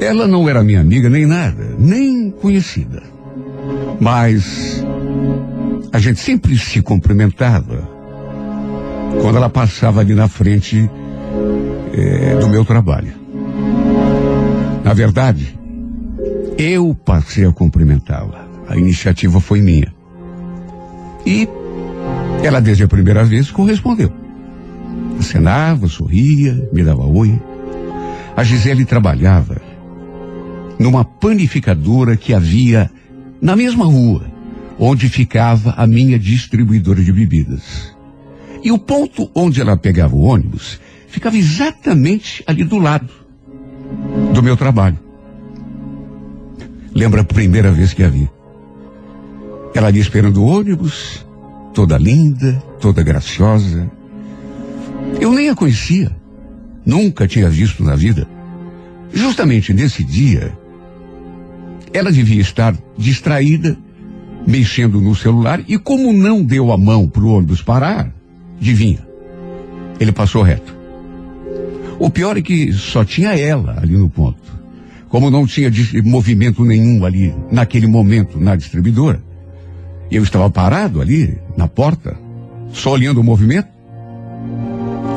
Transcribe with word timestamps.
Ela 0.00 0.26
não 0.26 0.48
era 0.48 0.62
minha 0.62 0.80
amiga 0.80 1.08
nem 1.08 1.26
nada, 1.26 1.76
nem 1.78 2.30
conhecida. 2.30 3.02
Mas 4.00 4.84
a 5.92 5.98
gente 5.98 6.20
sempre 6.20 6.56
se 6.58 6.82
cumprimentava 6.82 7.88
quando 9.20 9.36
ela 9.36 9.48
passava 9.48 10.00
ali 10.00 10.14
na 10.14 10.28
frente 10.28 10.90
é, 11.92 12.36
do 12.36 12.48
meu 12.48 12.64
trabalho. 12.64 13.12
Na 14.84 14.94
verdade, 14.94 15.58
eu 16.58 16.94
passei 17.04 17.44
a 17.44 17.52
cumprimentá-la. 17.52 18.48
A 18.68 18.76
iniciativa 18.76 19.40
foi 19.40 19.60
minha. 19.60 19.92
E 21.26 21.48
ela, 22.42 22.60
desde 22.60 22.84
a 22.84 22.88
primeira 22.88 23.24
vez, 23.24 23.50
correspondeu. 23.50 24.10
Acenava, 25.18 25.86
sorria, 25.88 26.68
me 26.72 26.82
dava 26.82 27.04
oi. 27.06 27.40
A 28.40 28.42
Gisele 28.42 28.86
trabalhava 28.86 29.60
numa 30.78 31.04
panificadora 31.04 32.16
que 32.16 32.32
havia 32.32 32.90
na 33.38 33.54
mesma 33.54 33.84
rua 33.84 34.24
onde 34.78 35.10
ficava 35.10 35.74
a 35.76 35.86
minha 35.86 36.18
distribuidora 36.18 37.04
de 37.04 37.12
bebidas. 37.12 37.94
E 38.64 38.72
o 38.72 38.78
ponto 38.78 39.30
onde 39.34 39.60
ela 39.60 39.76
pegava 39.76 40.16
o 40.16 40.22
ônibus 40.22 40.80
ficava 41.06 41.36
exatamente 41.36 42.42
ali 42.46 42.64
do 42.64 42.78
lado 42.78 43.10
do 44.32 44.42
meu 44.42 44.56
trabalho. 44.56 44.98
Lembra 46.94 47.20
a 47.20 47.24
primeira 47.24 47.70
vez 47.70 47.92
que 47.92 48.02
a 48.02 48.08
vi? 48.08 48.26
Ela 49.74 49.88
ali 49.88 50.00
esperando 50.00 50.42
o 50.42 50.46
ônibus, 50.46 51.26
toda 51.74 51.98
linda, 51.98 52.54
toda 52.80 53.02
graciosa. 53.02 53.90
Eu 55.20 55.30
nem 55.30 55.50
a 55.50 55.54
conhecia. 55.54 56.18
Nunca 56.84 57.28
tinha 57.28 57.48
visto 57.48 57.84
na 57.84 57.94
vida. 57.94 58.26
Justamente 59.12 59.72
nesse 59.72 60.04
dia, 60.04 60.52
ela 61.92 62.12
devia 62.12 62.40
estar 62.40 62.76
distraída, 62.96 63.76
mexendo 64.46 65.00
no 65.00 65.14
celular, 65.14 65.60
e 65.66 65.78
como 65.78 66.12
não 66.12 66.42
deu 66.42 66.72
a 66.72 66.78
mão 66.78 67.08
para 67.08 67.22
o 67.22 67.32
ônibus 67.34 67.62
parar, 67.62 68.12
adivinha? 68.60 69.06
Ele 69.98 70.12
passou 70.12 70.42
reto. 70.42 70.76
O 71.98 72.08
pior 72.08 72.36
é 72.38 72.42
que 72.42 72.72
só 72.72 73.04
tinha 73.04 73.38
ela 73.38 73.78
ali 73.80 73.96
no 73.96 74.08
ponto. 74.08 74.40
Como 75.08 75.28
não 75.28 75.46
tinha 75.46 75.70
movimento 76.04 76.64
nenhum 76.64 77.04
ali 77.04 77.34
naquele 77.50 77.86
momento 77.86 78.40
na 78.40 78.56
distribuidora, 78.56 79.20
eu 80.10 80.22
estava 80.22 80.48
parado 80.48 81.00
ali 81.00 81.36
na 81.56 81.68
porta, 81.68 82.16
só 82.72 82.92
olhando 82.92 83.20
o 83.20 83.24
movimento. 83.24 83.68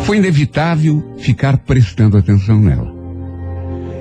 Foi 0.02 0.18
inevitável 0.18 1.16
ficar 1.20 1.58
prestando 1.60 2.18
atenção 2.18 2.60
nela. 2.60 2.93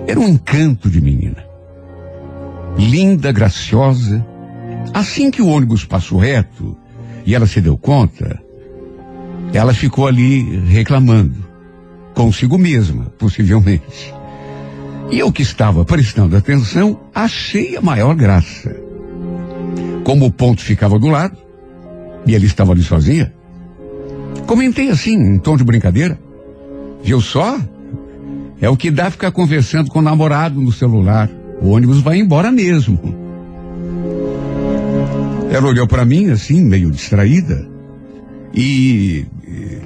Era 0.06 0.18
um 0.18 0.28
encanto 0.28 0.90
de 0.90 1.00
menina. 1.00 1.44
Linda, 2.76 3.32
graciosa. 3.32 4.24
Assim 4.92 5.30
que 5.30 5.42
o 5.42 5.48
ônibus 5.48 5.84
passou 5.84 6.18
reto 6.18 6.76
e 7.24 7.34
ela 7.34 7.46
se 7.46 7.60
deu 7.60 7.76
conta, 7.78 8.42
ela 9.52 9.72
ficou 9.72 10.06
ali 10.06 10.58
reclamando, 10.66 11.44
consigo 12.14 12.58
mesma, 12.58 13.04
possivelmente. 13.18 14.12
E 15.10 15.18
eu 15.18 15.30
que 15.30 15.42
estava 15.42 15.84
prestando 15.84 16.36
atenção, 16.36 16.98
achei 17.14 17.76
a 17.76 17.80
maior 17.80 18.14
graça. 18.14 18.74
Como 20.04 20.26
o 20.26 20.32
ponto 20.32 20.60
ficava 20.62 20.98
do 20.98 21.08
lado, 21.08 21.36
e 22.26 22.34
ele 22.34 22.46
estava 22.46 22.72
ali 22.72 22.82
sozinha, 22.82 23.32
Comentei 24.46 24.90
assim, 24.90 25.14
em 25.14 25.38
tom 25.38 25.56
de 25.56 25.64
brincadeira. 25.64 26.18
Viu 27.02 27.20
só? 27.20 27.58
É 28.62 28.68
o 28.68 28.76
que 28.76 28.92
dá 28.92 29.10
ficar 29.10 29.32
conversando 29.32 29.90
com 29.90 29.98
o 29.98 30.02
namorado 30.02 30.60
no 30.60 30.70
celular. 30.70 31.28
O 31.60 31.70
ônibus 31.70 32.00
vai 32.00 32.18
embora 32.18 32.52
mesmo. 32.52 32.96
Ela 35.50 35.66
olhou 35.66 35.88
para 35.88 36.04
mim 36.04 36.30
assim, 36.30 36.62
meio 36.62 36.88
distraída, 36.88 37.68
e, 38.54 39.26
e, 39.44 39.78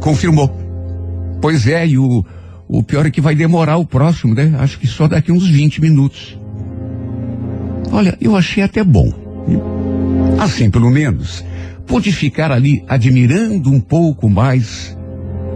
confirmou. 0.00 0.48
Pois 1.40 1.68
é, 1.68 1.86
e 1.86 1.98
o, 1.98 2.24
o 2.66 2.82
pior 2.82 3.06
é 3.06 3.10
que 3.12 3.20
vai 3.20 3.36
demorar 3.36 3.76
o 3.76 3.86
próximo, 3.86 4.34
né? 4.34 4.56
Acho 4.58 4.80
que 4.80 4.88
só 4.88 5.06
daqui 5.06 5.30
uns 5.30 5.48
20 5.48 5.80
minutos. 5.80 6.36
Olha, 7.92 8.18
eu 8.20 8.34
achei 8.34 8.64
até 8.64 8.82
bom. 8.82 9.08
Assim, 10.40 10.68
pelo 10.68 10.90
menos, 10.90 11.44
pude 11.86 12.10
ficar 12.10 12.50
ali 12.50 12.84
admirando 12.88 13.70
um 13.70 13.80
pouco 13.80 14.28
mais 14.28 14.98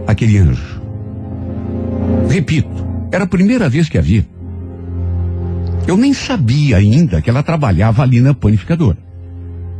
aquele 0.07 0.37
anjo. 0.37 0.80
Repito, 2.31 2.69
era 3.11 3.25
a 3.25 3.27
primeira 3.27 3.67
vez 3.67 3.89
que 3.89 3.97
a 3.97 4.01
vi. 4.01 4.25
Eu 5.85 5.97
nem 5.97 6.13
sabia 6.13 6.77
ainda 6.77 7.21
que 7.21 7.29
ela 7.29 7.43
trabalhava 7.43 8.03
ali 8.03 8.21
na 8.21 8.33
panificadora, 8.33 8.97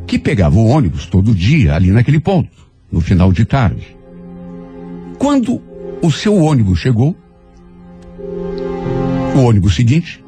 que 0.06 0.20
pegava 0.20 0.58
o 0.58 0.68
ônibus 0.68 1.06
todo 1.06 1.34
dia 1.34 1.74
ali 1.74 1.92
naquele 1.92 2.20
ponto, 2.20 2.50
no 2.92 3.00
final 3.00 3.32
de 3.32 3.46
tarde. 3.46 3.96
Quando 5.18 5.62
o 6.02 6.12
seu 6.12 6.36
ônibus 6.36 6.80
chegou, 6.80 7.16
o 9.34 9.40
ônibus 9.40 9.74
seguinte, 9.74 10.22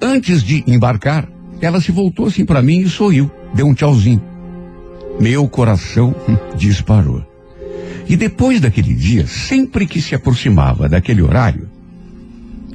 antes 0.00 0.42
de 0.42 0.64
embarcar, 0.66 1.28
ela 1.60 1.78
se 1.78 1.92
voltou 1.92 2.28
assim 2.28 2.46
para 2.46 2.62
mim 2.62 2.78
e 2.80 2.88
sorriu, 2.88 3.30
deu 3.52 3.66
um 3.66 3.74
tchauzinho. 3.74 4.22
Meu 5.20 5.46
coração 5.46 6.14
disparou. 6.56 7.29
E 8.10 8.16
depois 8.16 8.60
daquele 8.60 8.92
dia, 8.92 9.24
sempre 9.28 9.86
que 9.86 10.02
se 10.02 10.16
aproximava 10.16 10.88
daquele 10.88 11.22
horário, 11.22 11.68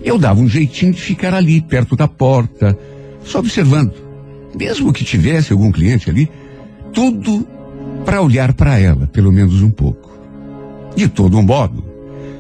eu 0.02 0.18
dava 0.18 0.40
um 0.40 0.48
jeitinho 0.48 0.94
de 0.94 1.02
ficar 1.02 1.34
ali, 1.34 1.60
perto 1.60 1.94
da 1.94 2.08
porta, 2.08 2.80
só 3.22 3.40
observando. 3.40 3.94
Mesmo 4.58 4.94
que 4.94 5.04
tivesse 5.04 5.52
algum 5.52 5.74
cliente 5.74 6.10
ali, 6.10 6.32
tudo 6.94 7.46
para 8.06 8.22
olhar 8.22 8.54
para 8.54 8.80
ela, 8.80 9.08
pelo 9.08 9.30
menos 9.30 9.62
um 9.62 9.70
pouco. 9.70 10.18
De 10.96 11.10
todo 11.10 11.44
modo, 11.44 11.84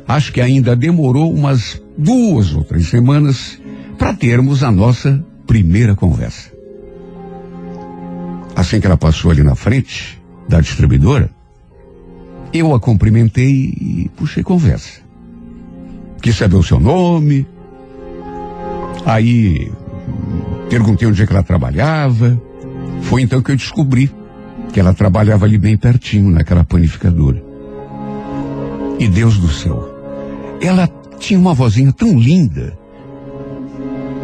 acho 0.07 0.31
que 0.31 0.39
ainda 0.39 0.73
demorou 0.73 1.33
umas 1.33 1.83
duas 1.97 2.55
ou 2.55 2.63
três 2.63 2.87
semanas 2.87 3.61
para 3.97 4.13
termos 4.13 4.63
a 4.63 4.71
nossa 4.71 5.21
primeira 5.45 5.97
conversa. 5.97 6.49
Assim 8.55 8.79
que 8.79 8.87
ela 8.87 8.95
passou 8.95 9.31
ali 9.31 9.43
na 9.43 9.53
frente 9.53 10.17
da 10.47 10.61
distribuidora, 10.61 11.34
eu 12.59 12.73
a 12.73 12.79
cumprimentei 12.79 13.73
e 13.79 14.11
puxei 14.15 14.43
conversa. 14.43 15.01
Quis 16.21 16.35
saber 16.35 16.55
o 16.55 16.63
seu 16.63 16.79
nome. 16.79 17.45
Aí 19.05 19.71
perguntei 20.69 21.07
onde 21.07 21.21
é 21.21 21.25
que 21.25 21.33
ela 21.33 21.43
trabalhava. 21.43 22.41
Foi 23.01 23.21
então 23.21 23.41
que 23.41 23.51
eu 23.51 23.55
descobri 23.55 24.11
que 24.73 24.79
ela 24.79 24.93
trabalhava 24.93 25.45
ali 25.45 25.57
bem 25.57 25.77
pertinho, 25.77 26.31
naquela 26.31 26.63
panificadora. 26.63 27.43
E 28.99 29.07
Deus 29.07 29.37
do 29.37 29.49
céu, 29.49 29.89
ela 30.61 30.87
tinha 31.19 31.39
uma 31.39 31.53
vozinha 31.53 31.91
tão 31.91 32.17
linda, 32.17 32.77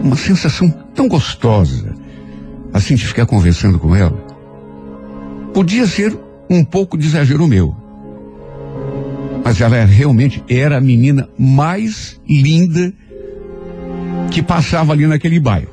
uma 0.03 0.15
sensação 0.15 0.69
tão 0.95 1.07
gostosa 1.07 1.93
assim 2.73 2.95
de 2.95 3.05
ficar 3.05 3.25
conversando 3.25 3.77
com 3.77 3.95
ela. 3.95 4.17
Podia 5.53 5.85
ser 5.85 6.17
um 6.49 6.63
pouco 6.63 6.97
de 6.97 7.07
exagero 7.07 7.47
meu. 7.47 7.75
Mas 9.43 9.59
ela 9.59 9.83
realmente 9.85 10.43
era 10.47 10.77
a 10.77 10.81
menina 10.81 11.27
mais 11.37 12.19
linda 12.27 12.93
que 14.29 14.41
passava 14.41 14.93
ali 14.93 15.05
naquele 15.07 15.39
bairro. 15.39 15.71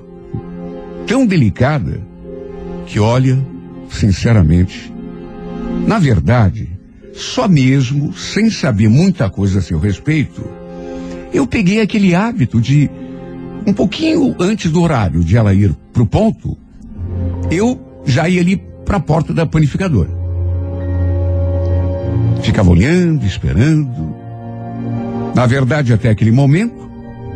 Tão 1.06 1.26
delicada 1.26 2.00
que, 2.86 2.98
olha, 2.98 3.38
sinceramente, 3.90 4.92
na 5.86 5.98
verdade, 5.98 6.68
só 7.12 7.48
mesmo, 7.48 8.12
sem 8.12 8.50
saber 8.50 8.88
muita 8.88 9.30
coisa 9.30 9.58
a 9.58 9.62
seu 9.62 9.78
respeito, 9.78 10.44
eu 11.32 11.46
peguei 11.46 11.80
aquele 11.80 12.14
hábito 12.14 12.60
de, 12.60 12.90
um 13.66 13.72
pouquinho 13.72 14.34
antes 14.38 14.70
do 14.70 14.82
horário 14.82 15.22
de 15.22 15.36
ela 15.36 15.54
ir 15.54 15.74
para 15.92 16.02
o 16.02 16.06
ponto, 16.06 16.56
eu 17.50 17.80
já 18.04 18.28
ia 18.28 18.40
ali 18.40 18.56
para 18.84 18.96
a 18.96 19.00
porta 19.00 19.32
da 19.32 19.46
panificadora. 19.46 20.17
Ficava 22.42 22.70
olhando, 22.70 23.24
esperando. 23.24 24.14
Na 25.34 25.46
verdade, 25.46 25.92
até 25.92 26.10
aquele 26.10 26.32
momento, 26.32 26.88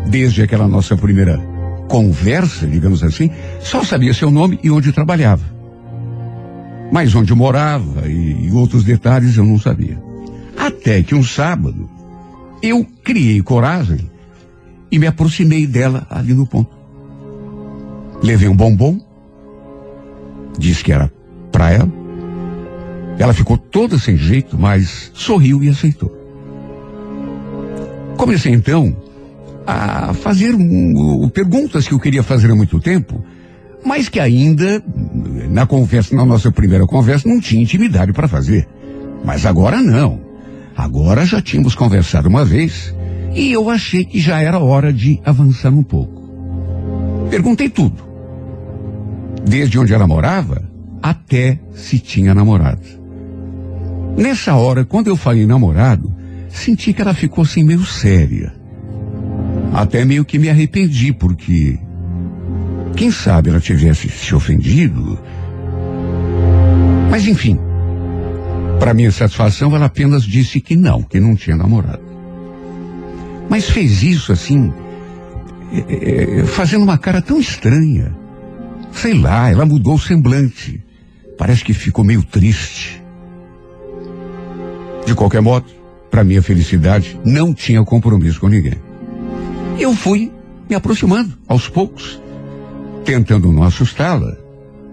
desde 0.06 0.43
aquela 0.43 0.66
nossa 0.66 0.96
primeira 0.96 1.38
conversa, 1.88 2.66
digamos 2.66 3.02
assim, 3.02 3.31
só 3.60 3.84
sabia 3.84 4.14
seu 4.14 4.31
nome 4.31 4.58
e 4.62 4.70
onde 4.70 4.93
trabalhava. 4.93 5.44
Mas 6.90 7.14
onde 7.14 7.34
morava 7.34 8.08
e, 8.08 8.46
e 8.46 8.50
outros 8.52 8.84
detalhes 8.84 9.37
eu 9.37 9.44
não 9.44 9.58
sabia. 9.58 10.00
Até 10.56 11.02
que 11.02 11.14
um 11.14 11.22
sábado, 11.22 11.88
eu 12.62 12.87
criei 13.02 13.43
coragem 13.43 14.10
e 14.90 14.98
me 14.98 15.06
aproximei 15.06 15.66
dela 15.66 16.06
ali 16.10 16.34
no 16.34 16.46
ponto. 16.46 16.70
Levei 18.22 18.48
um 18.48 18.56
bombom 18.56 19.00
disse 20.58 20.84
que 20.84 20.93
era 20.93 21.10
para 21.50 21.70
ela. 21.70 22.01
Ela 23.19 23.32
ficou 23.32 23.56
toda 23.56 23.99
sem 23.99 24.17
jeito, 24.17 24.59
mas 24.59 25.11
sorriu 25.14 25.62
e 25.62 25.69
aceitou. 25.69 26.11
Comecei 28.17 28.53
então 28.53 28.97
a 29.67 30.12
fazer 30.14 30.55
um, 30.55 31.29
perguntas 31.29 31.87
que 31.87 31.94
eu 31.94 32.00
queria 32.00 32.23
fazer 32.23 32.50
há 32.50 32.55
muito 32.55 32.81
tempo, 32.81 33.25
mas 33.85 34.09
que 34.09 34.20
ainda, 34.20 34.82
na 35.50 35.67
conversa, 35.67 36.14
na 36.14 36.25
nossa 36.25 36.50
primeira 36.50 36.87
conversa, 36.87 37.29
não 37.29 37.41
tinha 37.41 37.62
intimidade 37.62 38.12
para 38.12 38.29
fazer. 38.29 38.67
Mas 39.25 39.47
agora 39.47 39.81
não. 39.81 40.20
Agora 40.76 41.25
já 41.25 41.41
tínhamos 41.41 41.75
conversado 41.75 42.29
uma 42.29 42.44
vez 42.44 42.94
e 43.35 43.53
eu 43.53 43.69
achei 43.69 44.05
que 44.05 44.20
já 44.20 44.41
era 44.41 44.58
hora 44.58 44.93
de 44.93 45.20
avançar 45.25 45.73
um 45.73 45.82
pouco. 45.82 46.23
Perguntei 47.31 47.69
tudo. 47.69 48.03
Desde 49.44 49.79
onde 49.79 49.93
ela 49.93 50.06
morava 50.06 50.62
até 51.03 51.58
se 51.75 51.99
tinha 51.99 52.35
namorado. 52.35 53.01
Nessa 54.17 54.55
hora, 54.55 54.85
quando 54.85 55.09
eu 55.09 55.17
falei 55.17 55.47
namorado, 55.47 56.14
senti 56.49 56.93
que 56.93 57.00
ela 57.00 57.14
ficou 57.14 57.43
assim 57.43 57.64
meio 57.64 57.85
séria. 57.85 58.55
Até 59.73 60.05
meio 60.05 60.25
que 60.25 60.38
me 60.38 60.50
arrependi, 60.50 61.12
porque 61.12 61.79
quem 62.94 63.11
sabe 63.11 63.50
ela 63.50 63.61
tivesse 63.61 64.09
se 64.09 64.35
ofendido. 64.35 65.19
Mas 67.11 67.26
enfim, 67.26 67.59
para 68.79 68.94
minha 68.94 69.11
satisfação, 69.11 69.75
ela 69.75 69.87
apenas 69.87 70.25
disse 70.25 70.61
que 70.61 70.76
não, 70.76 71.03
que 71.03 71.19
não 71.19 71.35
tinha 71.35 71.56
namorado. 71.56 72.03
Mas 73.49 73.69
fez 73.69 74.03
isso 74.03 74.32
assim, 74.32 74.73
é, 75.73 76.41
é, 76.41 76.44
fazendo 76.44 76.82
uma 76.82 76.99
cara 76.99 77.20
tão 77.20 77.41
estranha. 77.41 78.15
Sei 78.93 79.15
lá, 79.15 79.50
ela 79.50 79.65
mudou 79.65 79.94
o 79.94 79.99
semblante. 79.99 80.85
Parece 81.38 81.65
que 81.65 81.73
ficou 81.73 82.05
meio 82.05 82.23
triste. 82.23 83.01
De 85.06 85.14
qualquer 85.14 85.40
modo, 85.40 85.66
para 86.10 86.25
minha 86.25 86.43
felicidade, 86.43 87.19
não 87.25 87.54
tinha 87.54 87.82
compromisso 87.84 88.40
com 88.40 88.49
ninguém. 88.49 88.78
Eu 89.78 89.94
fui 89.94 90.31
me 90.69 90.76
aproximando 90.76 91.32
aos 91.49 91.69
poucos, 91.69 92.20
tentando 93.04 93.52
não 93.52 93.62
assustá-la. 93.62 94.37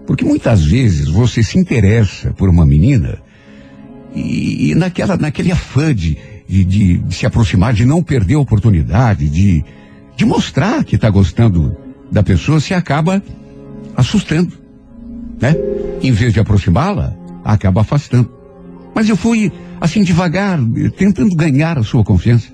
Porque 0.06 0.24
muitas 0.24 0.64
vezes 0.64 1.08
você 1.08 1.42
se 1.42 1.58
interessa 1.58 2.32
por 2.32 2.48
uma 2.48 2.66
menina 2.66 3.20
e, 4.14 4.70
e 4.70 4.74
naquela, 4.74 5.16
naquele 5.16 5.52
afã 5.52 5.94
de, 5.94 6.18
de, 6.48 6.64
de, 6.64 7.14
se 7.14 7.26
aproximar, 7.26 7.72
de 7.72 7.84
não 7.84 8.02
perder 8.02 8.34
a 8.34 8.40
oportunidade, 8.40 9.28
de, 9.28 9.64
de 10.16 10.24
mostrar 10.24 10.84
que 10.84 10.96
está 10.96 11.08
gostando 11.08 11.76
da 12.10 12.22
pessoa, 12.22 12.58
se 12.58 12.74
acaba 12.74 13.22
assustando, 13.96 14.52
né? 15.40 15.54
Em 16.02 16.10
vez 16.10 16.32
de 16.32 16.40
aproximá-la, 16.40 17.14
acaba 17.44 17.82
afastando. 17.82 18.39
Mas 18.94 19.08
eu 19.08 19.16
fui 19.16 19.52
assim 19.80 20.02
devagar, 20.02 20.58
tentando 20.96 21.34
ganhar 21.34 21.78
a 21.78 21.82
sua 21.82 22.04
confiança. 22.04 22.48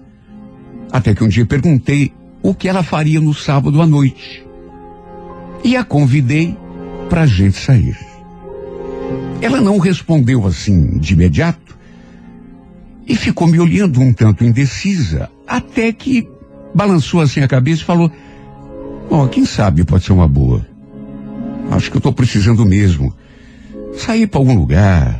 Até 0.92 1.14
que 1.14 1.24
um 1.24 1.28
dia 1.28 1.44
perguntei 1.44 2.12
o 2.42 2.54
que 2.54 2.68
ela 2.68 2.82
faria 2.82 3.20
no 3.20 3.34
sábado 3.34 3.82
à 3.82 3.86
noite. 3.86 4.46
E 5.64 5.76
a 5.76 5.82
convidei 5.82 6.56
para 7.08 7.22
a 7.22 7.26
gente 7.26 7.58
sair. 7.58 7.96
Ela 9.40 9.60
não 9.60 9.78
respondeu 9.78 10.46
assim 10.46 10.98
de 10.98 11.14
imediato 11.14 11.76
e 13.06 13.14
ficou 13.14 13.46
me 13.46 13.58
olhando 13.60 14.00
um 14.00 14.12
tanto 14.12 14.44
indecisa, 14.44 15.30
até 15.46 15.92
que 15.92 16.28
balançou 16.74 17.20
assim 17.20 17.40
a 17.40 17.48
cabeça 17.48 17.82
e 17.82 17.84
falou: 17.84 18.10
oh, 19.10 19.26
quem 19.28 19.44
sabe 19.44 19.84
pode 19.84 20.04
ser 20.04 20.12
uma 20.12 20.28
boa. 20.28 20.66
Acho 21.70 21.90
que 21.90 21.96
eu 21.96 22.00
estou 22.00 22.12
precisando 22.12 22.64
mesmo. 22.64 23.14
Sair 23.96 24.26
para 24.26 24.40
algum 24.40 24.54
lugar, 24.54 25.18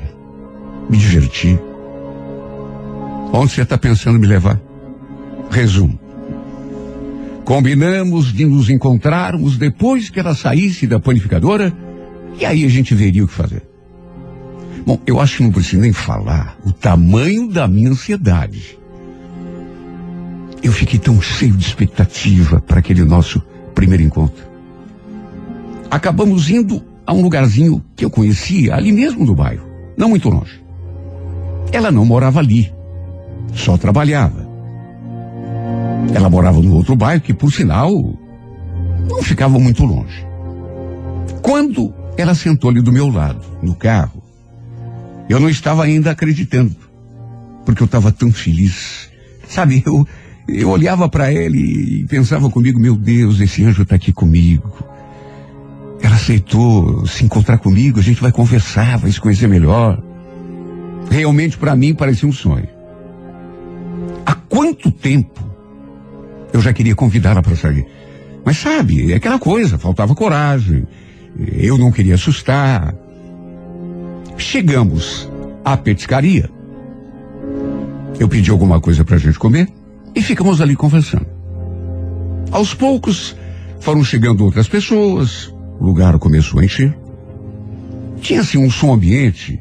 me 0.88 0.96
divertir. 0.96 1.58
Onde 3.32 3.52
você 3.52 3.62
está 3.62 3.76
pensando 3.76 4.18
me 4.18 4.26
levar? 4.26 4.60
Resumo. 5.50 5.98
Combinamos 7.44 8.32
de 8.32 8.44
nos 8.44 8.68
encontrarmos 8.70 9.56
depois 9.56 10.10
que 10.10 10.18
ela 10.18 10.34
saísse 10.34 10.86
da 10.86 10.98
panificadora 10.98 11.72
e 12.40 12.44
aí 12.44 12.64
a 12.64 12.68
gente 12.68 12.94
veria 12.94 13.24
o 13.24 13.28
que 13.28 13.34
fazer. 13.34 13.62
Bom, 14.84 15.00
eu 15.06 15.20
acho 15.20 15.38
que 15.38 15.42
não 15.42 15.52
preciso 15.52 15.80
nem 15.80 15.92
falar 15.92 16.56
o 16.64 16.72
tamanho 16.72 17.48
da 17.48 17.66
minha 17.66 17.90
ansiedade. 17.90 18.78
Eu 20.62 20.72
fiquei 20.72 20.98
tão 20.98 21.20
cheio 21.20 21.56
de 21.56 21.64
expectativa 21.64 22.60
para 22.60 22.80
aquele 22.80 23.04
nosso 23.04 23.42
primeiro 23.74 24.02
encontro. 24.02 24.44
Acabamos 25.90 26.50
indo 26.50 26.82
a 27.06 27.12
um 27.12 27.22
lugarzinho 27.22 27.82
que 27.94 28.04
eu 28.04 28.10
conhecia, 28.10 28.74
ali 28.74 28.90
mesmo 28.90 29.24
no 29.24 29.34
bairro, 29.34 29.66
não 29.96 30.08
muito 30.08 30.28
longe. 30.28 30.65
Ela 31.72 31.90
não 31.90 32.04
morava 32.04 32.40
ali, 32.40 32.72
só 33.52 33.76
trabalhava. 33.76 34.46
Ela 36.14 36.30
morava 36.30 36.60
no 36.60 36.74
outro 36.74 36.94
bairro 36.94 37.20
que, 37.20 37.34
por 37.34 37.52
sinal, 37.52 37.90
não 39.08 39.22
ficava 39.22 39.58
muito 39.58 39.84
longe. 39.84 40.26
Quando 41.42 41.92
ela 42.16 42.34
sentou 42.34 42.70
ali 42.70 42.80
do 42.80 42.92
meu 42.92 43.08
lado, 43.08 43.44
no 43.62 43.74
carro, 43.74 44.22
eu 45.28 45.40
não 45.40 45.48
estava 45.48 45.84
ainda 45.84 46.10
acreditando, 46.10 46.76
porque 47.64 47.82
eu 47.82 47.86
estava 47.86 48.12
tão 48.12 48.32
feliz. 48.32 49.10
Sabe, 49.48 49.82
eu, 49.86 50.06
eu 50.48 50.70
olhava 50.70 51.08
para 51.08 51.32
ele 51.32 51.58
e 52.02 52.06
pensava 52.06 52.48
comigo, 52.48 52.80
meu 52.80 52.96
Deus, 52.96 53.40
esse 53.40 53.64
anjo 53.64 53.82
está 53.82 53.96
aqui 53.96 54.12
comigo. 54.12 54.72
Ela 56.00 56.14
aceitou 56.14 57.06
se 57.06 57.24
encontrar 57.24 57.58
comigo, 57.58 57.98
a 57.98 58.02
gente 58.02 58.20
vai 58.20 58.30
conversar, 58.30 58.98
vai 58.98 59.10
se 59.10 59.20
conhecer 59.20 59.48
melhor. 59.48 60.02
Realmente 61.10 61.56
para 61.56 61.76
mim 61.76 61.94
parecia 61.94 62.28
um 62.28 62.32
sonho. 62.32 62.68
Há 64.24 64.34
quanto 64.34 64.90
tempo 64.90 65.44
eu 66.52 66.60
já 66.60 66.72
queria 66.72 66.94
convidá-la 66.94 67.42
para 67.42 67.56
sair? 67.56 67.86
Mas 68.44 68.58
sabe, 68.58 69.12
é 69.12 69.16
aquela 69.16 69.38
coisa, 69.38 69.78
faltava 69.78 70.14
coragem. 70.14 70.86
Eu 71.38 71.76
não 71.76 71.90
queria 71.90 72.14
assustar. 72.14 72.94
Chegamos 74.36 75.30
à 75.64 75.76
petiscaria. 75.76 76.48
Eu 78.18 78.28
pedi 78.28 78.50
alguma 78.50 78.80
coisa 78.80 79.04
para 79.04 79.16
a 79.16 79.18
gente 79.18 79.38
comer 79.38 79.68
e 80.14 80.22
ficamos 80.22 80.60
ali 80.60 80.74
conversando. 80.74 81.26
Aos 82.50 82.72
poucos 82.72 83.36
foram 83.80 84.02
chegando 84.02 84.44
outras 84.44 84.68
pessoas, 84.68 85.52
o 85.78 85.84
lugar 85.84 86.18
começou 86.18 86.60
a 86.60 86.64
encher. 86.64 86.96
Tinha 88.20 88.40
assim 88.40 88.58
um 88.58 88.70
som 88.70 88.94
ambiente, 88.94 89.60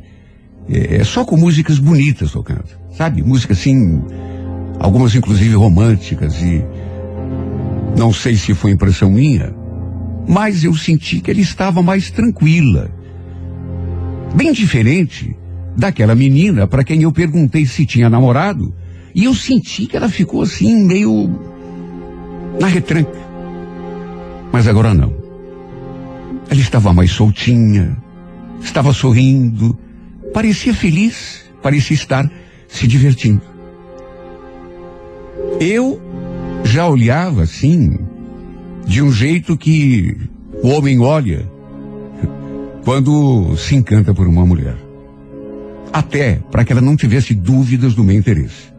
é, 0.69 1.03
só 1.03 1.23
com 1.23 1.37
músicas 1.37 1.79
bonitas 1.79 2.31
tocando, 2.31 2.65
sabe? 2.97 3.21
Músicas 3.21 3.59
assim, 3.59 4.01
algumas 4.79 5.13
inclusive 5.15 5.55
românticas 5.55 6.41
e 6.41 6.63
não 7.97 8.11
sei 8.11 8.35
se 8.35 8.53
foi 8.53 8.71
impressão 8.71 9.11
minha, 9.11 9.53
mas 10.27 10.63
eu 10.63 10.73
senti 10.75 11.19
que 11.19 11.31
ele 11.31 11.41
estava 11.41 11.81
mais 11.81 12.11
tranquila. 12.11 12.89
Bem 14.35 14.51
diferente 14.51 15.35
daquela 15.77 16.15
menina 16.15 16.67
para 16.67 16.83
quem 16.83 17.03
eu 17.03 17.11
perguntei 17.11 17.65
se 17.65 17.85
tinha 17.85 18.09
namorado, 18.09 18.73
e 19.13 19.25
eu 19.25 19.33
senti 19.33 19.85
que 19.85 19.95
ela 19.95 20.09
ficou 20.09 20.41
assim 20.41 20.85
meio 20.85 21.29
na 22.59 22.67
retranca. 22.67 23.25
Mas 24.51 24.67
agora 24.67 24.93
não. 24.93 25.13
Ela 26.49 26.59
estava 26.59 26.93
mais 26.93 27.11
soltinha, 27.11 27.97
estava 28.61 28.93
sorrindo, 28.93 29.77
parecia 30.35 30.73
feliz, 30.73 31.45
parecia 31.63 31.95
estar 31.95 32.29
se 32.67 32.85
divertindo. 32.85 33.41
Eu 35.61 36.01
já 36.65 36.89
olhava 36.89 37.43
assim, 37.43 37.97
de 38.85 39.01
um 39.01 39.13
jeito 39.13 39.55
que 39.55 40.17
o 40.61 40.67
homem 40.67 40.99
olha 40.99 41.49
quando 42.83 43.55
se 43.55 43.75
encanta 43.75 44.13
por 44.13 44.27
uma 44.27 44.45
mulher. 44.45 44.75
Até 45.93 46.41
para 46.51 46.65
que 46.65 46.73
ela 46.73 46.81
não 46.81 46.97
tivesse 46.97 47.33
dúvidas 47.33 47.95
do 47.95 48.03
meu 48.03 48.17
interesse. 48.17 48.73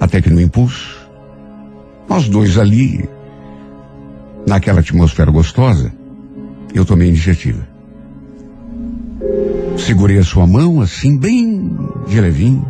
Até 0.00 0.22
que 0.22 0.30
no 0.30 0.40
impulso, 0.40 0.96
nós 2.08 2.28
dois 2.28 2.56
ali, 2.56 3.08
naquela 4.46 4.78
atmosfera 4.78 5.32
gostosa, 5.32 5.92
eu 6.72 6.84
tomei 6.84 7.08
a 7.08 7.10
iniciativa. 7.10 7.73
Segurei 9.76 10.18
a 10.18 10.24
sua 10.24 10.46
mão 10.46 10.80
assim, 10.80 11.16
bem 11.16 11.76
de 12.06 12.20
levinho. 12.20 12.66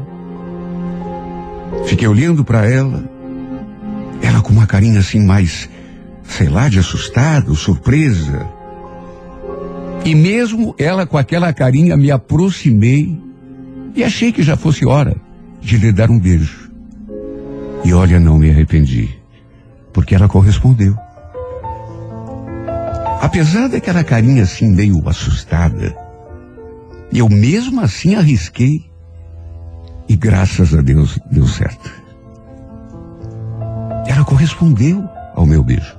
Fiquei 1.86 2.08
olhando 2.08 2.44
para 2.44 2.68
ela. 2.68 3.04
Ela 4.22 4.40
com 4.40 4.52
uma 4.52 4.66
carinha 4.66 5.00
assim 5.00 5.20
mais, 5.20 5.68
sei 6.22 6.48
lá, 6.48 6.68
de 6.68 6.78
assustado, 6.78 7.54
surpresa. 7.54 8.46
E 10.04 10.14
mesmo 10.14 10.74
ela 10.78 11.06
com 11.06 11.16
aquela 11.16 11.52
carinha 11.52 11.96
me 11.96 12.10
aproximei 12.10 13.18
e 13.94 14.02
achei 14.02 14.32
que 14.32 14.42
já 14.42 14.56
fosse 14.56 14.84
hora 14.84 15.16
de 15.60 15.76
lhe 15.76 15.92
dar 15.92 16.10
um 16.10 16.18
beijo. 16.18 16.70
E 17.84 17.92
olha, 17.92 18.18
não 18.18 18.38
me 18.38 18.50
arrependi, 18.50 19.08
porque 19.92 20.14
ela 20.14 20.28
correspondeu. 20.28 20.96
Apesar 23.20 23.68
daquela 23.68 24.02
carinha 24.02 24.42
assim 24.42 24.68
meio 24.68 25.06
assustada, 25.08 26.03
eu 27.18 27.28
mesmo 27.28 27.80
assim 27.80 28.14
arrisquei 28.14 28.90
e 30.08 30.16
graças 30.16 30.74
a 30.74 30.82
Deus 30.82 31.18
deu 31.30 31.46
certo. 31.46 31.90
Ela 34.06 34.24
correspondeu 34.24 35.08
ao 35.34 35.46
meu 35.46 35.62
beijo. 35.62 35.96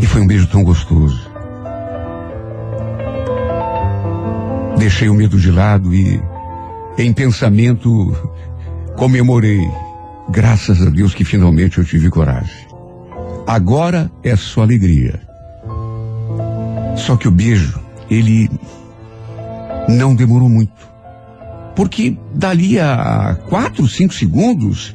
E 0.00 0.06
foi 0.06 0.20
um 0.20 0.26
beijo 0.26 0.48
tão 0.48 0.64
gostoso. 0.64 1.30
Deixei 4.78 5.08
o 5.08 5.14
medo 5.14 5.38
de 5.38 5.50
lado 5.50 5.94
e, 5.94 6.20
em 6.98 7.12
pensamento, 7.12 7.88
comemorei. 8.96 9.64
Graças 10.28 10.82
a 10.82 10.90
Deus 10.90 11.14
que 11.14 11.24
finalmente 11.24 11.78
eu 11.78 11.84
tive 11.84 12.10
coragem. 12.10 12.66
Agora 13.46 14.10
é 14.22 14.34
só 14.34 14.62
alegria. 14.62 15.20
Só 16.96 17.16
que 17.16 17.28
o 17.28 17.30
beijo, 17.30 17.80
ele 18.12 18.50
não 19.88 20.14
demorou 20.14 20.48
muito. 20.48 20.90
Porque 21.74 22.16
dali 22.34 22.78
a 22.78 23.38
quatro, 23.48 23.88
cinco 23.88 24.12
segundos, 24.12 24.94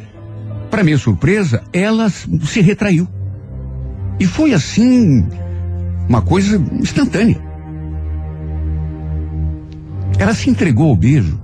para 0.70 0.84
minha 0.84 0.98
surpresa, 0.98 1.64
ela 1.74 2.10
se 2.10 2.62
retraiu. 2.62 3.08
E 4.20 4.26
foi 4.28 4.54
assim, 4.54 5.28
uma 6.08 6.22
coisa 6.22 6.58
instantânea. 6.80 7.42
Ela 10.20 10.34
se 10.34 10.50
entregou 10.50 10.90
ao 10.90 10.96
beijo. 10.96 11.40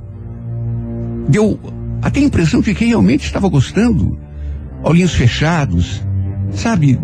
Deu 1.27 1.59
até 2.01 2.19
a 2.19 2.23
impressão 2.23 2.61
de 2.61 2.73
que 2.75 2.85
realmente 2.85 3.25
estava 3.25 3.47
gostando. 3.47 4.19
Olhinhos 4.83 5.13
fechados, 5.13 6.03
sabe? 6.51 6.99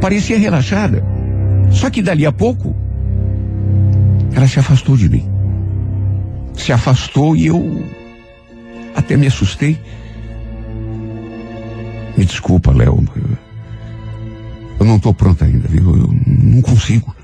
Parecia 0.00 0.38
relaxada. 0.38 1.04
Só 1.70 1.88
que 1.90 2.02
dali 2.02 2.26
a 2.26 2.32
pouco, 2.32 2.76
ela 4.32 4.46
se 4.46 4.58
afastou 4.58 4.96
de 4.96 5.08
mim. 5.08 5.28
Se 6.54 6.72
afastou 6.72 7.36
e 7.36 7.46
eu 7.46 7.84
até 8.94 9.16
me 9.16 9.26
assustei. 9.26 9.78
Me 12.16 12.24
desculpa, 12.24 12.72
Léo. 12.72 13.04
Eu 14.78 14.86
não 14.86 14.96
estou 14.96 15.14
pronta 15.14 15.44
ainda, 15.44 15.68
viu? 15.68 15.96
Eu 15.96 16.14
não 16.26 16.62
consigo. 16.62 17.14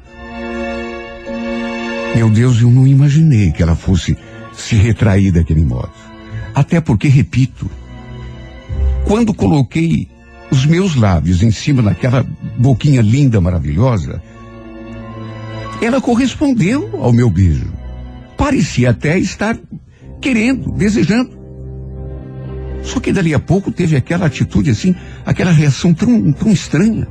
Meu 2.15 2.31
Deus, 2.31 2.61
eu 2.61 2.71
não 2.71 2.87
imaginei 2.87 3.53
que 3.53 3.63
ela 3.63 3.77
fosse 3.77 4.17
se 4.55 4.77
retrair 4.77 5.33
daquele 5.33 5.65
modo. 5.65 5.91
Até 6.55 6.81
porque, 6.81 7.09
repito, 7.09 7.71
quando 9.05 9.35
coloquei 9.35 10.09
os 10.51 10.65
meus 10.65 10.97
lábios 10.97 11.43
em 11.43 11.51
cima 11.51 11.83
daquela 11.83 12.25
boquinha 12.57 13.03
linda, 13.03 13.41
maravilhosa, 13.41 14.23
ela 15.85 16.01
correspondeu 16.01 16.91
ao 17.03 17.13
meu 17.13 17.31
beijo. 17.31 17.73
Parecia 18.37 18.91
até 18.91 19.19
estar 19.19 19.59
querendo, 20.21 20.73
desejando. 20.73 21.37
Só 22.83 23.01
que 23.01 23.13
dali 23.13 23.35
a 23.35 23.39
pouco 23.39 23.73
teve 23.73 23.97
aquela 23.97 24.27
atitude 24.27 24.71
assim, 24.71 24.95
aquela 25.25 25.51
reação 25.51 25.93
tão, 25.93 26.33
tão 26.33 26.53
estranha. 26.53 27.07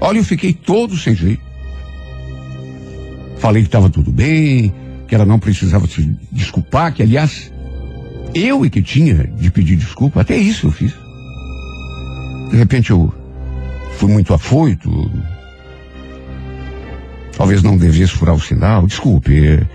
Olha, 0.00 0.18
eu 0.18 0.24
fiquei 0.24 0.52
todo 0.52 0.96
sem 0.96 1.14
jeito. 1.14 1.42
Falei 3.38 3.62
que 3.62 3.68
estava 3.68 3.88
tudo 3.88 4.10
bem, 4.10 4.74
que 5.06 5.14
ela 5.14 5.24
não 5.24 5.38
precisava 5.38 5.86
se 5.86 6.16
desculpar, 6.30 6.92
que 6.94 7.02
aliás, 7.02 7.52
eu 8.34 8.64
é 8.64 8.70
que 8.70 8.82
tinha 8.82 9.26
de 9.36 9.50
pedir 9.50 9.76
desculpa, 9.76 10.20
até 10.20 10.36
isso 10.36 10.66
eu 10.66 10.72
fiz. 10.72 10.92
De 12.50 12.56
repente 12.56 12.90
eu 12.90 13.12
fui 13.98 14.10
muito 14.10 14.34
afoito, 14.34 15.10
Talvez 17.42 17.60
não 17.60 17.76
devesse 17.76 18.12
furar 18.12 18.36
o 18.36 18.40
sinal. 18.40 18.86
Desculpe. 18.86 19.66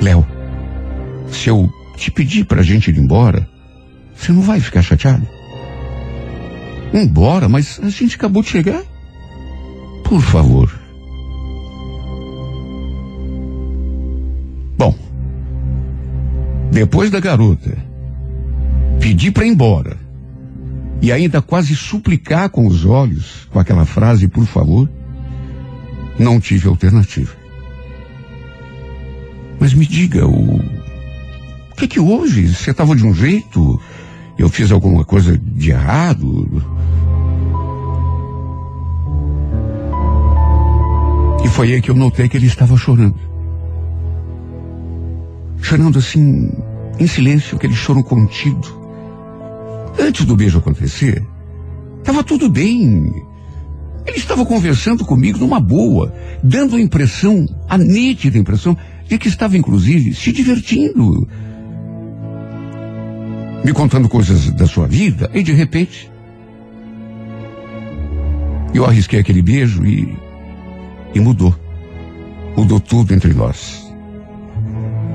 Léo, 0.00 0.26
se 1.30 1.50
eu 1.50 1.70
te 1.98 2.10
pedir 2.10 2.46
pra 2.46 2.62
gente 2.62 2.90
ir 2.90 2.96
embora, 2.96 3.46
você 4.14 4.32
não 4.32 4.40
vai 4.40 4.58
ficar 4.58 4.80
chateado? 4.80 5.28
Embora, 6.94 7.46
mas 7.46 7.78
a 7.82 7.90
gente 7.90 8.16
acabou 8.16 8.42
de 8.42 8.48
chegar. 8.48 8.82
Por 10.02 10.22
favor. 10.22 10.72
Bom, 14.78 14.96
depois 16.72 17.10
da 17.10 17.20
garota 17.20 17.76
pedir 18.98 19.30
para 19.30 19.44
ir 19.44 19.50
embora 19.50 19.98
e 21.02 21.12
ainda 21.12 21.42
quase 21.42 21.76
suplicar 21.76 22.48
com 22.48 22.66
os 22.66 22.86
olhos 22.86 23.46
com 23.50 23.58
aquela 23.60 23.84
frase, 23.84 24.26
por 24.26 24.46
favor, 24.46 24.88
não 26.18 26.40
tive 26.40 26.68
alternativa. 26.68 27.34
Mas 29.58 29.74
me 29.74 29.86
diga, 29.86 30.26
o, 30.26 30.56
o 30.56 31.74
que 31.76 31.88
que 31.88 32.00
houve? 32.00 32.48
Você 32.48 32.70
estava 32.70 32.94
de 32.94 33.04
um 33.04 33.14
jeito? 33.14 33.80
Eu 34.38 34.48
fiz 34.48 34.70
alguma 34.70 35.04
coisa 35.04 35.36
de 35.38 35.70
errado? 35.70 36.46
E 41.44 41.48
foi 41.48 41.72
aí 41.72 41.80
que 41.80 41.90
eu 41.90 41.94
notei 41.94 42.28
que 42.28 42.36
ele 42.36 42.46
estava 42.46 42.76
chorando. 42.76 43.16
Chorando 45.60 45.98
assim, 45.98 46.52
em 46.98 47.06
silêncio, 47.06 47.56
aquele 47.56 47.74
choro 47.74 48.04
contido. 48.04 48.68
Antes 49.98 50.24
do 50.26 50.36
beijo 50.36 50.58
acontecer, 50.58 51.26
estava 51.98 52.22
tudo 52.22 52.48
bem. 52.48 53.24
Ele 54.06 54.16
estava 54.16 54.46
conversando 54.46 55.04
comigo 55.04 55.38
numa 55.38 55.58
boa, 55.58 56.14
dando 56.42 56.76
a 56.76 56.80
impressão, 56.80 57.46
a 57.68 57.76
nítida 57.76 58.38
impressão, 58.38 58.76
de 59.08 59.18
que 59.18 59.28
estava 59.28 59.56
inclusive 59.56 60.14
se 60.14 60.32
divertindo. 60.32 61.28
Me 63.64 63.72
contando 63.72 64.08
coisas 64.08 64.50
da 64.52 64.66
sua 64.66 64.86
vida, 64.86 65.30
e 65.34 65.42
de 65.42 65.52
repente. 65.52 66.10
Eu 68.72 68.84
arrisquei 68.84 69.18
aquele 69.18 69.42
beijo 69.42 69.84
e. 69.84 70.16
e 71.14 71.20
mudou. 71.20 71.54
Mudou 72.56 72.78
tudo 72.78 73.12
entre 73.12 73.34
nós. 73.34 73.84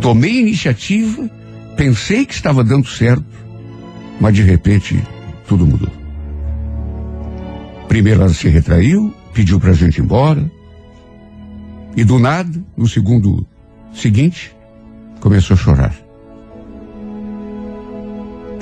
Tomei 0.02 0.40
iniciativa, 0.40 1.30
pensei 1.78 2.26
que 2.26 2.34
estava 2.34 2.64
dando 2.64 2.88
certo, 2.88 3.24
mas 4.20 4.34
de 4.34 4.42
repente 4.42 5.02
tudo 5.48 5.66
mudou. 5.66 6.01
Primeiro 7.92 8.22
ela 8.22 8.34
se 8.34 8.48
retraiu, 8.48 9.14
pediu 9.34 9.60
para 9.60 9.72
a 9.72 9.74
gente 9.74 9.98
ir 9.98 10.02
embora. 10.02 10.50
E 11.94 12.06
do 12.06 12.18
nada, 12.20 12.64
no 12.78 12.88
segundo 12.88 13.46
seguinte, 13.92 14.56
começou 15.20 15.56
a 15.56 15.58
chorar. 15.58 15.94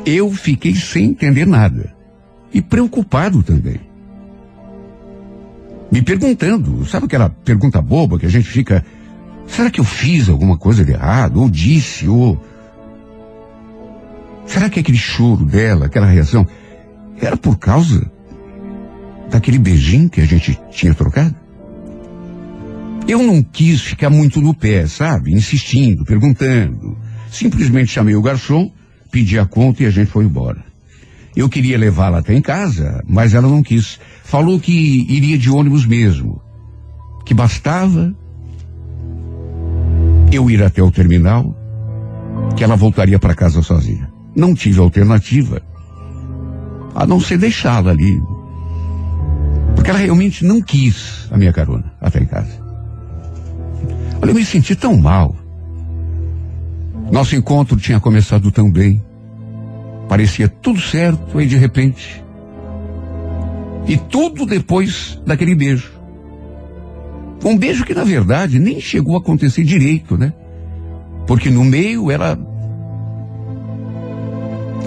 Eu 0.03 0.31
fiquei 0.31 0.73
sem 0.73 1.11
entender 1.11 1.45
nada. 1.45 1.95
E 2.51 2.59
preocupado 2.59 3.43
também. 3.43 3.79
Me 5.91 6.01
perguntando, 6.01 6.83
sabe 6.87 7.05
aquela 7.05 7.29
pergunta 7.29 7.79
boba 7.83 8.17
que 8.17 8.25
a 8.25 8.29
gente 8.29 8.49
fica. 8.49 8.83
Será 9.45 9.69
que 9.69 9.79
eu 9.79 9.85
fiz 9.85 10.27
alguma 10.27 10.57
coisa 10.57 10.83
de 10.83 10.93
errado? 10.93 11.39
Ou 11.39 11.51
disse, 11.51 12.07
ou. 12.07 12.43
Será 14.47 14.71
que 14.71 14.79
aquele 14.79 14.97
choro 14.97 15.45
dela, 15.45 15.85
aquela 15.85 16.07
reação, 16.07 16.47
era 17.21 17.37
por 17.37 17.59
causa 17.59 18.11
daquele 19.29 19.57
beijinho 19.57 20.09
que 20.09 20.21
a 20.21 20.25
gente 20.25 20.59
tinha 20.71 20.93
trocado? 20.93 21.35
Eu 23.07 23.23
não 23.23 23.41
quis 23.41 23.81
ficar 23.81 24.09
muito 24.09 24.39
no 24.39 24.53
pé, 24.53 24.85
sabe? 24.85 25.33
Insistindo, 25.33 26.05
perguntando. 26.05 26.97
Simplesmente 27.31 27.91
chamei 27.91 28.15
o 28.15 28.21
garçom, 28.21 28.71
pedi 29.11 29.39
a 29.39 29.45
conta 29.45 29.83
e 29.83 29.85
a 29.85 29.89
gente 29.89 30.11
foi 30.11 30.25
embora. 30.25 30.63
Eu 31.35 31.47
queria 31.47 31.77
levá-la 31.77 32.19
até 32.19 32.33
em 32.33 32.41
casa, 32.41 33.03
mas 33.07 33.33
ela 33.33 33.47
não 33.47 33.63
quis. 33.63 33.99
Falou 34.23 34.59
que 34.59 34.71
iria 35.09 35.37
de 35.37 35.49
ônibus 35.49 35.85
mesmo. 35.85 36.41
Que 37.25 37.33
bastava 37.33 38.13
eu 40.31 40.49
ir 40.49 40.61
até 40.61 40.81
o 40.81 40.91
terminal, 40.91 41.55
que 42.55 42.63
ela 42.63 42.75
voltaria 42.75 43.17
para 43.17 43.33
casa 43.33 43.61
sozinha. 43.61 44.09
Não 44.35 44.53
tive 44.53 44.79
alternativa 44.79 45.61
a 46.95 47.05
não 47.05 47.19
ser 47.19 47.37
deixá-la 47.37 47.91
ali, 47.91 48.21
porque 49.89 49.97
ela 49.97 49.99
realmente 49.99 50.45
não 50.45 50.61
quis 50.61 51.27
a 51.31 51.37
minha 51.37 51.51
carona 51.51 51.91
até 51.99 52.19
em 52.19 52.25
casa. 52.25 52.51
Olha, 54.21 54.29
eu 54.29 54.35
me 54.35 54.45
senti 54.45 54.75
tão 54.75 54.95
mal. 54.95 55.35
Nosso 57.11 57.35
encontro 57.35 57.75
tinha 57.75 57.99
começado 57.99 58.51
tão 58.51 58.69
bem. 58.71 59.03
Parecia 60.07 60.47
tudo 60.47 60.79
certo, 60.79 61.39
aí 61.39 61.47
de 61.47 61.57
repente. 61.57 62.23
E 63.87 63.97
tudo 63.97 64.45
depois 64.45 65.19
daquele 65.25 65.55
beijo. 65.55 65.91
Um 67.43 67.57
beijo 67.57 67.83
que, 67.83 67.95
na 67.95 68.03
verdade, 68.03 68.59
nem 68.59 68.79
chegou 68.79 69.15
a 69.15 69.19
acontecer 69.19 69.63
direito, 69.63 70.17
né? 70.17 70.33
Porque 71.25 71.49
no 71.49 71.63
meio 71.63 72.11
ela 72.11 72.37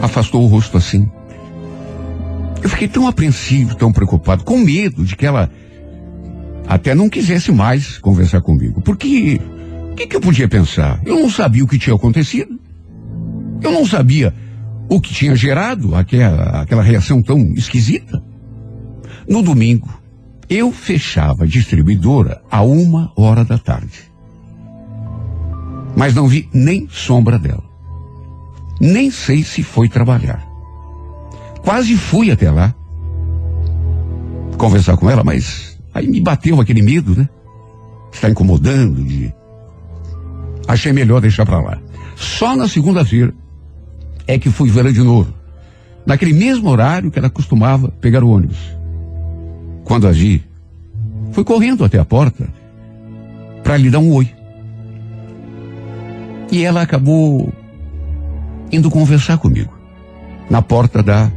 afastou 0.00 0.44
o 0.44 0.47
rosto 0.47 0.76
assim. 0.76 1.11
Eu 2.62 2.69
fiquei 2.69 2.87
tão 2.87 3.09
apreensivo, 3.09 3.75
tão 3.75 3.92
preocupado, 3.92 4.45
com 4.45 4.59
medo 4.59 5.04
de 5.04 5.16
que 5.16 5.26
ela 5.26 5.50
até 6.66 6.95
não 6.95 7.09
quisesse 7.09 7.50
mais 7.50 7.99
conversar 7.99 8.40
comigo. 8.40 8.81
Porque 8.83 9.40
o 9.90 9.95
que, 9.95 10.07
que 10.07 10.16
eu 10.16 10.21
podia 10.21 10.49
pensar? 10.49 11.00
Eu 11.04 11.19
não 11.19 11.28
sabia 11.28 11.64
o 11.64 11.66
que 11.66 11.78
tinha 11.78 11.97
acontecido. 11.97 12.59
Eu 13.61 13.73
não 13.73 13.85
sabia 13.85 14.33
o 14.88 15.00
que 15.00 15.12
tinha 15.12 15.35
gerado 15.35 15.95
aquela, 15.95 16.62
aquela 16.62 16.83
reação 16.83 17.23
tão 17.23 17.38
esquisita. 17.54 18.23
No 19.28 19.42
domingo, 19.42 19.88
eu 20.49 20.73
fechava 20.73 21.45
a 21.45 21.47
distribuidora 21.47 22.42
a 22.50 22.62
uma 22.62 23.12
hora 23.16 23.45
da 23.45 23.59
tarde. 23.59 24.12
Mas 25.97 26.14
não 26.14 26.28
vi 26.28 26.49
nem 26.52 26.88
sombra 26.90 27.38
dela. 27.38 27.64
Nem 28.81 29.11
sei 29.11 29.42
se 29.42 29.62
foi 29.62 29.88
trabalhar. 29.88 30.51
Quase 31.62 31.97
fui 31.97 32.31
até 32.31 32.50
lá 32.50 32.75
conversar 34.59 34.97
com 34.97 35.11
ela, 35.11 35.25
mas 35.25 35.78
aí 35.92 36.07
me 36.07 36.21
bateu 36.21 36.61
aquele 36.61 36.83
medo, 36.83 37.16
né? 37.16 37.28
Está 38.12 38.28
incomodando 38.28 39.02
de. 39.02 39.33
Achei 40.69 40.92
melhor 40.92 41.21
deixar 41.21 41.45
para 41.45 41.61
lá. 41.61 41.78
Só 42.14 42.54
na 42.54 42.69
segunda-feira 42.69 43.35
é 44.26 44.38
que 44.38 44.50
fui 44.50 44.71
vê-la 44.71 44.92
de 44.92 45.02
novo. 45.02 45.33
Naquele 46.07 46.33
mesmo 46.33 46.69
horário 46.69 47.11
que 47.11 47.19
ela 47.19 47.31
costumava 47.31 47.88
pegar 48.00 48.23
o 48.23 48.31
ônibus. 48.31 48.59
Quando 49.85 50.07
a 50.07 50.12
vi, 50.12 50.45
fui 51.33 51.45
correndo 51.45 51.85
até 51.85 51.99
a 51.99 52.04
porta 52.04 52.49
para 53.62 53.76
lhe 53.76 53.90
dar 53.90 53.99
um 53.99 54.12
oi. 54.12 54.31
E 56.50 56.64
ela 56.64 56.83
acabou 56.83 57.52
indo 58.71 58.90
conversar 58.90 59.38
comigo 59.38 59.73
na 60.50 60.61
porta 60.62 61.02
da 61.02 61.31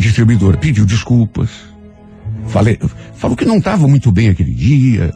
distribuidora. 0.00 0.56
Pediu 0.56 0.84
desculpas. 0.84 1.50
Falei, 2.46 2.78
falou 3.14 3.36
que 3.36 3.44
não 3.44 3.58
estava 3.58 3.86
muito 3.86 4.10
bem 4.10 4.28
aquele 4.28 4.52
dia. 4.52 5.12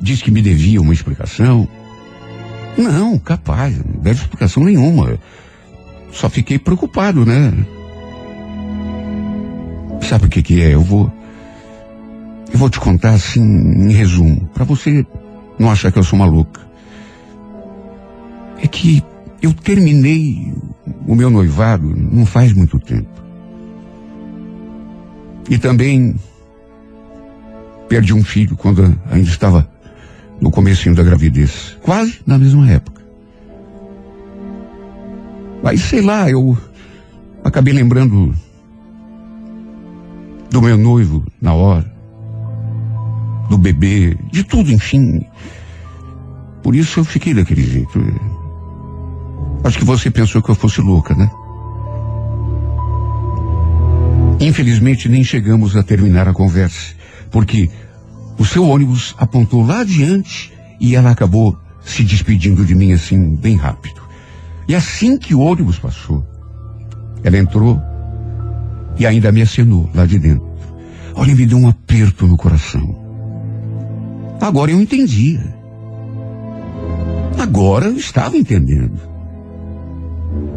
Disse 0.00 0.24
que 0.24 0.30
me 0.30 0.42
devia 0.42 0.80
uma 0.80 0.92
explicação. 0.92 1.68
Não, 2.76 3.18
capaz, 3.18 3.76
não 3.84 4.00
deve 4.00 4.20
explicação 4.20 4.64
nenhuma. 4.64 5.18
Só 6.10 6.28
fiquei 6.28 6.58
preocupado, 6.58 7.24
né? 7.24 7.52
Sabe 10.02 10.26
o 10.26 10.28
que 10.28 10.42
que 10.42 10.60
é? 10.60 10.74
Eu 10.74 10.82
vou. 10.82 11.12
Eu 12.52 12.58
vou 12.58 12.68
te 12.68 12.78
contar 12.78 13.10
assim, 13.10 13.40
em 13.40 13.92
resumo, 13.92 14.48
para 14.52 14.64
você 14.64 15.06
não 15.58 15.70
achar 15.70 15.90
que 15.90 15.98
eu 15.98 16.04
sou 16.04 16.18
maluca. 16.18 16.60
É 18.62 18.66
que 18.66 19.02
eu 19.40 19.54
terminei 19.54 20.52
o 21.06 21.14
meu 21.14 21.30
noivado 21.30 21.84
não 21.84 22.24
faz 22.26 22.52
muito 22.52 22.78
tempo. 22.78 23.08
E 25.48 25.58
também 25.58 26.14
perdi 27.88 28.14
um 28.14 28.24
filho 28.24 28.56
quando 28.56 28.98
ainda 29.10 29.28
estava 29.28 29.68
no 30.40 30.50
comecinho 30.50 30.94
da 30.94 31.02
gravidez, 31.02 31.76
quase 31.82 32.20
na 32.26 32.38
mesma 32.38 32.68
época. 32.68 33.02
Aí, 35.64 35.78
sei 35.78 36.00
lá, 36.00 36.28
eu 36.28 36.58
acabei 37.44 37.72
lembrando 37.72 38.34
do 40.50 40.60
meu 40.60 40.76
noivo 40.76 41.24
na 41.40 41.54
hora, 41.54 41.90
do 43.48 43.56
bebê, 43.56 44.16
de 44.30 44.42
tudo, 44.42 44.72
enfim. 44.72 45.24
Por 46.62 46.74
isso 46.74 47.00
eu 47.00 47.04
fiquei 47.04 47.34
daquele 47.34 47.62
jeito. 47.62 48.00
Acho 49.64 49.78
que 49.78 49.84
você 49.84 50.10
pensou 50.10 50.42
que 50.42 50.50
eu 50.50 50.54
fosse 50.54 50.80
louca, 50.80 51.14
né? 51.14 51.30
Infelizmente 54.42 55.08
nem 55.08 55.22
chegamos 55.22 55.76
a 55.76 55.84
terminar 55.84 56.26
a 56.26 56.32
conversa, 56.32 56.96
porque 57.30 57.70
o 58.36 58.44
seu 58.44 58.66
ônibus 58.66 59.14
apontou 59.16 59.64
lá 59.64 59.82
adiante 59.82 60.52
e 60.80 60.96
ela 60.96 61.12
acabou 61.12 61.56
se 61.84 62.02
despedindo 62.02 62.64
de 62.64 62.74
mim 62.74 62.92
assim, 62.92 63.36
bem 63.36 63.54
rápido. 63.54 64.02
E 64.66 64.74
assim 64.74 65.16
que 65.16 65.32
o 65.32 65.38
ônibus 65.38 65.78
passou, 65.78 66.26
ela 67.22 67.38
entrou 67.38 67.80
e 68.98 69.06
ainda 69.06 69.30
me 69.30 69.42
acenou 69.42 69.88
lá 69.94 70.06
de 70.06 70.18
dentro. 70.18 70.50
Olha, 71.14 71.36
me 71.36 71.46
deu 71.46 71.58
um 71.58 71.68
aperto 71.68 72.26
no 72.26 72.36
coração. 72.36 73.00
Agora 74.40 74.72
eu 74.72 74.80
entendia. 74.80 75.54
Agora 77.38 77.86
eu 77.86 77.96
estava 77.96 78.36
entendendo. 78.36 79.00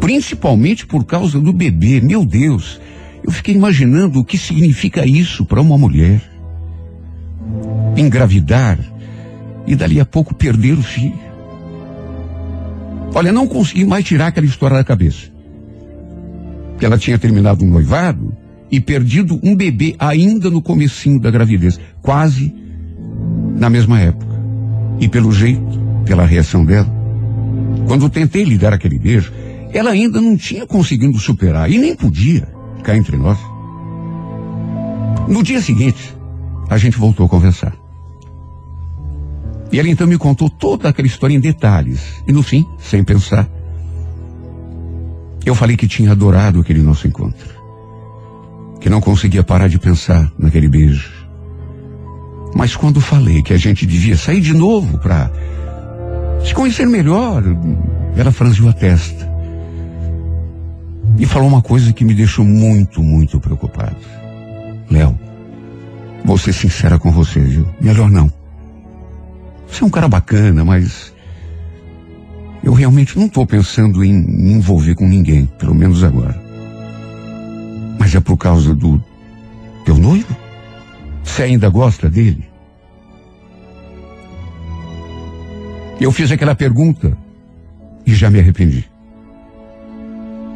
Principalmente 0.00 0.84
por 0.84 1.04
causa 1.04 1.38
do 1.38 1.52
bebê. 1.52 2.00
Meu 2.00 2.24
Deus, 2.26 2.80
eu 3.26 3.32
fiquei 3.32 3.54
imaginando 3.54 4.20
o 4.20 4.24
que 4.24 4.38
significa 4.38 5.04
isso 5.04 5.44
para 5.44 5.60
uma 5.60 5.76
mulher. 5.76 6.22
Engravidar 7.96 8.78
e 9.66 9.74
dali 9.74 9.98
a 9.98 10.04
pouco 10.04 10.32
perder 10.32 10.78
o 10.78 10.82
filho. 10.82 11.26
Olha, 13.12 13.32
não 13.32 13.48
consegui 13.48 13.84
mais 13.84 14.04
tirar 14.04 14.28
aquela 14.28 14.46
história 14.46 14.76
da 14.76 14.84
cabeça. 14.84 15.26
Que 16.78 16.86
ela 16.86 16.96
tinha 16.96 17.18
terminado 17.18 17.64
um 17.64 17.68
noivado 17.68 18.32
e 18.70 18.80
perdido 18.80 19.40
um 19.42 19.56
bebê 19.56 19.96
ainda 19.98 20.48
no 20.48 20.62
comecinho 20.62 21.18
da 21.18 21.30
gravidez, 21.30 21.80
quase 22.02 22.54
na 23.56 23.68
mesma 23.68 23.98
época. 24.00 24.36
E 25.00 25.08
pelo 25.08 25.32
jeito, 25.32 25.80
pela 26.04 26.24
reação 26.24 26.64
dela, 26.64 26.88
quando 27.88 28.08
tentei 28.08 28.44
lhe 28.44 28.56
dar 28.56 28.72
aquele 28.72 28.98
beijo, 28.98 29.32
ela 29.72 29.90
ainda 29.90 30.20
não 30.20 30.36
tinha 30.36 30.64
conseguido 30.64 31.18
superar 31.18 31.68
e 31.70 31.76
nem 31.76 31.96
podia 31.96 32.55
cá 32.86 32.96
entre 32.96 33.16
nós. 33.16 33.36
No 35.26 35.42
dia 35.42 35.60
seguinte, 35.60 36.16
a 36.70 36.78
gente 36.78 36.96
voltou 36.96 37.26
a 37.26 37.28
conversar. 37.28 37.74
E 39.72 39.80
ela 39.80 39.88
então 39.88 40.06
me 40.06 40.16
contou 40.16 40.48
toda 40.48 40.88
aquela 40.88 41.08
história 41.08 41.34
em 41.34 41.40
detalhes. 41.40 42.22
E 42.28 42.32
no 42.32 42.44
fim, 42.44 42.64
sem 42.78 43.02
pensar, 43.02 43.48
eu 45.44 45.52
falei 45.52 45.76
que 45.76 45.88
tinha 45.88 46.12
adorado 46.12 46.60
aquele 46.60 46.80
nosso 46.80 47.08
encontro. 47.08 47.56
Que 48.80 48.88
não 48.88 49.00
conseguia 49.00 49.42
parar 49.42 49.66
de 49.68 49.80
pensar 49.80 50.32
naquele 50.38 50.68
beijo. 50.68 51.10
Mas 52.54 52.76
quando 52.76 53.00
falei 53.00 53.42
que 53.42 53.52
a 53.52 53.58
gente 53.58 53.84
devia 53.84 54.16
sair 54.16 54.40
de 54.40 54.54
novo 54.54 54.98
para 54.98 55.28
se 56.44 56.54
conhecer 56.54 56.86
melhor, 56.86 57.42
ela 58.16 58.30
franziu 58.30 58.68
a 58.68 58.72
testa. 58.72 59.35
E 61.18 61.26
falou 61.26 61.48
uma 61.48 61.62
coisa 61.62 61.92
que 61.92 62.04
me 62.04 62.14
deixou 62.14 62.44
muito, 62.44 63.02
muito 63.02 63.40
preocupado. 63.40 63.96
Léo, 64.90 65.18
vou 66.24 66.36
ser 66.36 66.52
sincera 66.52 66.98
com 66.98 67.10
você, 67.10 67.40
viu? 67.40 67.66
Melhor 67.80 68.10
não. 68.10 68.30
Você 69.66 69.82
é 69.82 69.86
um 69.86 69.90
cara 69.90 70.08
bacana, 70.08 70.64
mas 70.64 71.12
eu 72.62 72.72
realmente 72.72 73.18
não 73.18 73.26
estou 73.26 73.46
pensando 73.46 74.04
em 74.04 74.12
me 74.12 74.52
envolver 74.52 74.94
com 74.94 75.08
ninguém, 75.08 75.46
pelo 75.58 75.74
menos 75.74 76.04
agora. 76.04 76.40
Mas 77.98 78.14
é 78.14 78.20
por 78.20 78.36
causa 78.36 78.74
do 78.74 79.02
teu 79.84 79.96
noivo? 79.96 80.36
Você 81.24 81.44
ainda 81.44 81.68
gosta 81.68 82.08
dele? 82.08 82.48
Eu 86.00 86.12
fiz 86.12 86.30
aquela 86.30 86.54
pergunta 86.54 87.16
e 88.06 88.14
já 88.14 88.30
me 88.30 88.38
arrependi. 88.38 88.88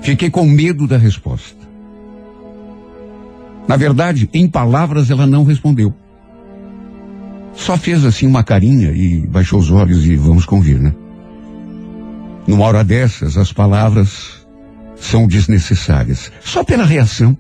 Fiquei 0.03 0.31
com 0.31 0.47
medo 0.47 0.87
da 0.87 0.97
resposta. 0.97 1.61
Na 3.69 3.77
verdade, 3.77 4.29
em 4.33 4.49
palavras 4.49 5.11
ela 5.11 5.27
não 5.27 5.45
respondeu. 5.45 5.95
Só 7.55 7.77
fez 7.77 8.05
assim 8.05 8.27
uma 8.27 8.43
carinha 8.43 8.91
e 8.93 9.27
baixou 9.27 9.61
os 9.61 9.71
olhos 9.71 10.07
e 10.07 10.17
vamos 10.17 10.47
convir, 10.47 10.81
né? 10.81 10.95
Numa 12.47 12.65
hora 12.65 12.83
dessas, 12.83 13.37
as 13.37 13.53
palavras 13.53 14.47
são 14.97 15.27
desnecessárias. 15.27 16.33
Só 16.41 16.65
pela 16.65 16.85
reação, 16.85 17.37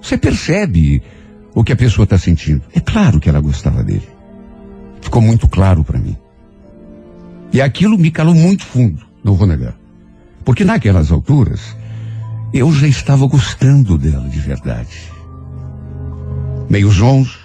você 0.00 0.16
percebe 0.16 1.02
o 1.54 1.62
que 1.62 1.72
a 1.72 1.76
pessoa 1.76 2.04
está 2.04 2.18
sentindo. 2.18 2.62
É 2.74 2.80
claro 2.80 3.20
que 3.20 3.28
ela 3.28 3.40
gostava 3.40 3.82
dele. 3.82 4.08
Ficou 5.00 5.20
muito 5.20 5.46
claro 5.46 5.84
para 5.84 5.98
mim. 5.98 6.16
E 7.52 7.60
aquilo 7.60 7.98
me 7.98 8.10
calou 8.10 8.34
muito 8.34 8.64
fundo, 8.64 9.04
não 9.22 9.34
vou 9.34 9.46
negar. 9.46 9.76
Porque 10.44 10.64
naquelas 10.64 11.12
alturas, 11.12 11.76
eu 12.52 12.72
já 12.72 12.86
estava 12.86 13.26
gostando 13.26 13.96
dela 13.96 14.28
de 14.28 14.38
verdade. 14.38 15.10
Meio 16.68 16.90
zonzo, 16.90 17.38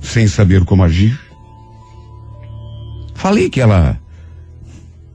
sem 0.00 0.28
saber 0.28 0.64
como 0.64 0.84
agir. 0.84 1.18
Falei 3.14 3.50
que 3.50 3.60
ela 3.60 3.98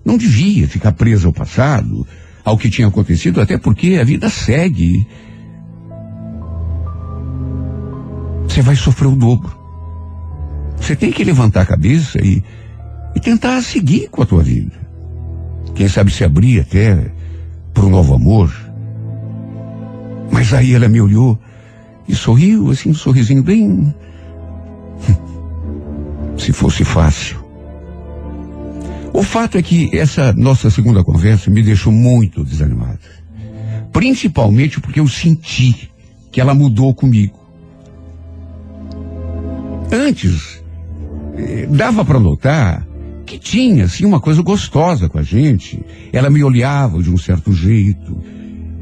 não 0.04 0.18
devia 0.18 0.68
ficar 0.68 0.92
presa 0.92 1.28
ao 1.28 1.34
passado, 1.34 2.06
ao 2.44 2.58
que 2.58 2.70
tinha 2.70 2.88
acontecido, 2.88 3.40
até 3.40 3.58
porque 3.58 3.98
a 4.02 4.04
vida 4.04 4.30
segue. 4.30 5.08
Você 8.48 8.62
vai 8.62 8.76
sofrer 8.76 9.08
o 9.08 9.16
dobro. 9.16 9.58
Você 10.78 10.96
tem 10.96 11.12
que 11.12 11.24
levantar 11.24 11.62
a 11.62 11.66
cabeça 11.66 12.20
e, 12.20 12.44
e 13.16 13.20
tentar 13.20 13.62
seguir 13.62 14.10
com 14.10 14.22
a 14.22 14.26
tua 14.26 14.42
vida. 14.42 14.76
Quem 15.76 15.88
sabe 15.88 16.12
se 16.12 16.24
abrir 16.24 16.62
até 16.62 17.12
para 17.80 17.88
um 17.88 17.92
novo 17.92 18.14
amor. 18.14 18.54
Mas 20.30 20.54
aí 20.54 20.74
ela 20.74 20.90
me 20.90 21.00
olhou 21.00 21.40
e 22.10 22.14
sorriu, 22.14 22.70
assim, 22.72 22.90
um 22.90 22.94
sorrisinho 22.94 23.42
bem 23.42 23.96
se 26.38 26.52
fosse 26.52 26.84
fácil. 26.84 27.40
O 29.14 29.24
fato 29.24 29.58
é 29.58 29.62
que 29.62 29.98
essa 29.98 30.34
nossa 30.34 30.70
segunda 30.70 31.06
conversa 31.06 31.50
me 31.50 31.64
deixou 31.64 31.94
muito 31.94 32.44
desanimado. 32.44 33.00
Principalmente 33.94 34.82
porque 34.82 35.00
eu 35.00 35.08
senti 35.08 35.90
que 36.32 36.42
ela 36.42 36.54
mudou 36.54 36.94
comigo. 36.94 37.40
Antes, 39.90 40.62
eh, 41.38 41.66
dava 41.72 42.04
para 42.04 42.20
notar 42.20 42.86
que 43.30 43.38
tinha, 43.38 43.86
assim, 43.86 44.06
uma 44.06 44.20
coisa 44.20 44.42
gostosa 44.42 45.08
com 45.08 45.20
a 45.20 45.22
gente. 45.22 45.80
Ela 46.12 46.32
me 46.32 46.44
olhava 46.44 47.04
de 47.04 47.12
um 47.12 47.18
certo 47.18 47.54
jeito. 47.54 48.18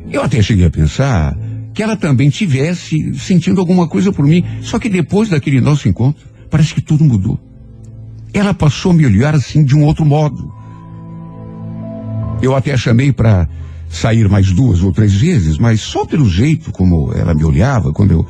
Eu 0.10 0.24
até 0.24 0.42
cheguei 0.42 0.66
a 0.66 0.70
pensar 0.70 1.38
que 1.74 1.84
ela 1.84 1.98
também 1.98 2.30
tivesse 2.30 3.14
sentindo 3.16 3.60
alguma 3.60 3.90
coisa 3.90 4.10
por 4.10 4.26
mim. 4.26 4.46
Só 4.62 4.80
que 4.80 4.88
depois 4.88 5.28
daquele 5.28 5.60
nosso 5.60 5.90
encontro, 5.90 6.26
parece 6.50 6.74
que 6.74 6.80
tudo 6.80 7.04
mudou. 7.04 7.38
Ela 8.34 8.54
passou 8.54 8.94
a 8.94 8.96
me 8.96 9.06
olhar 9.06 9.36
assim 9.36 9.66
de 9.66 9.76
um 9.76 9.84
outro 9.84 10.06
modo. 10.06 10.50
Eu 12.42 12.56
até 12.56 12.72
a 12.72 12.78
chamei 12.78 13.12
para 13.12 13.50
sair 13.90 14.30
mais 14.30 14.50
duas 14.54 14.82
ou 14.82 14.94
três 14.94 15.14
vezes, 15.14 15.58
mas 15.58 15.82
só 15.82 16.06
pelo 16.06 16.30
jeito 16.30 16.72
como 16.72 17.12
ela 17.14 17.34
me 17.34 17.44
olhava 17.44 17.92
quando 17.92 18.12
eu 18.12 18.28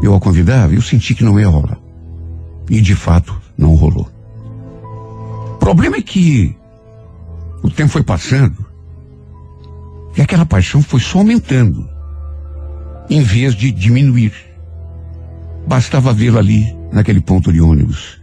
eu 0.00 0.14
a 0.14 0.20
convidava, 0.20 0.74
eu 0.74 0.82
senti 0.82 1.14
que 1.14 1.24
não 1.24 1.40
ia 1.40 1.48
rolar. 1.48 1.78
E 2.70 2.80
de 2.80 2.94
fato 2.94 3.34
não 3.56 3.74
rolou. 3.74 4.17
Problema 5.68 5.98
é 5.98 6.00
que 6.00 6.56
o 7.62 7.68
tempo 7.68 7.90
foi 7.90 8.02
passando 8.02 8.64
e 10.16 10.22
aquela 10.22 10.46
paixão 10.46 10.80
foi 10.80 10.98
só 10.98 11.18
aumentando, 11.18 11.86
em 13.10 13.20
vez 13.20 13.54
de 13.54 13.70
diminuir. 13.70 14.32
Bastava 15.66 16.14
vê-la 16.14 16.38
ali, 16.38 16.74
naquele 16.90 17.20
ponto 17.20 17.52
de 17.52 17.60
ônibus, 17.60 18.18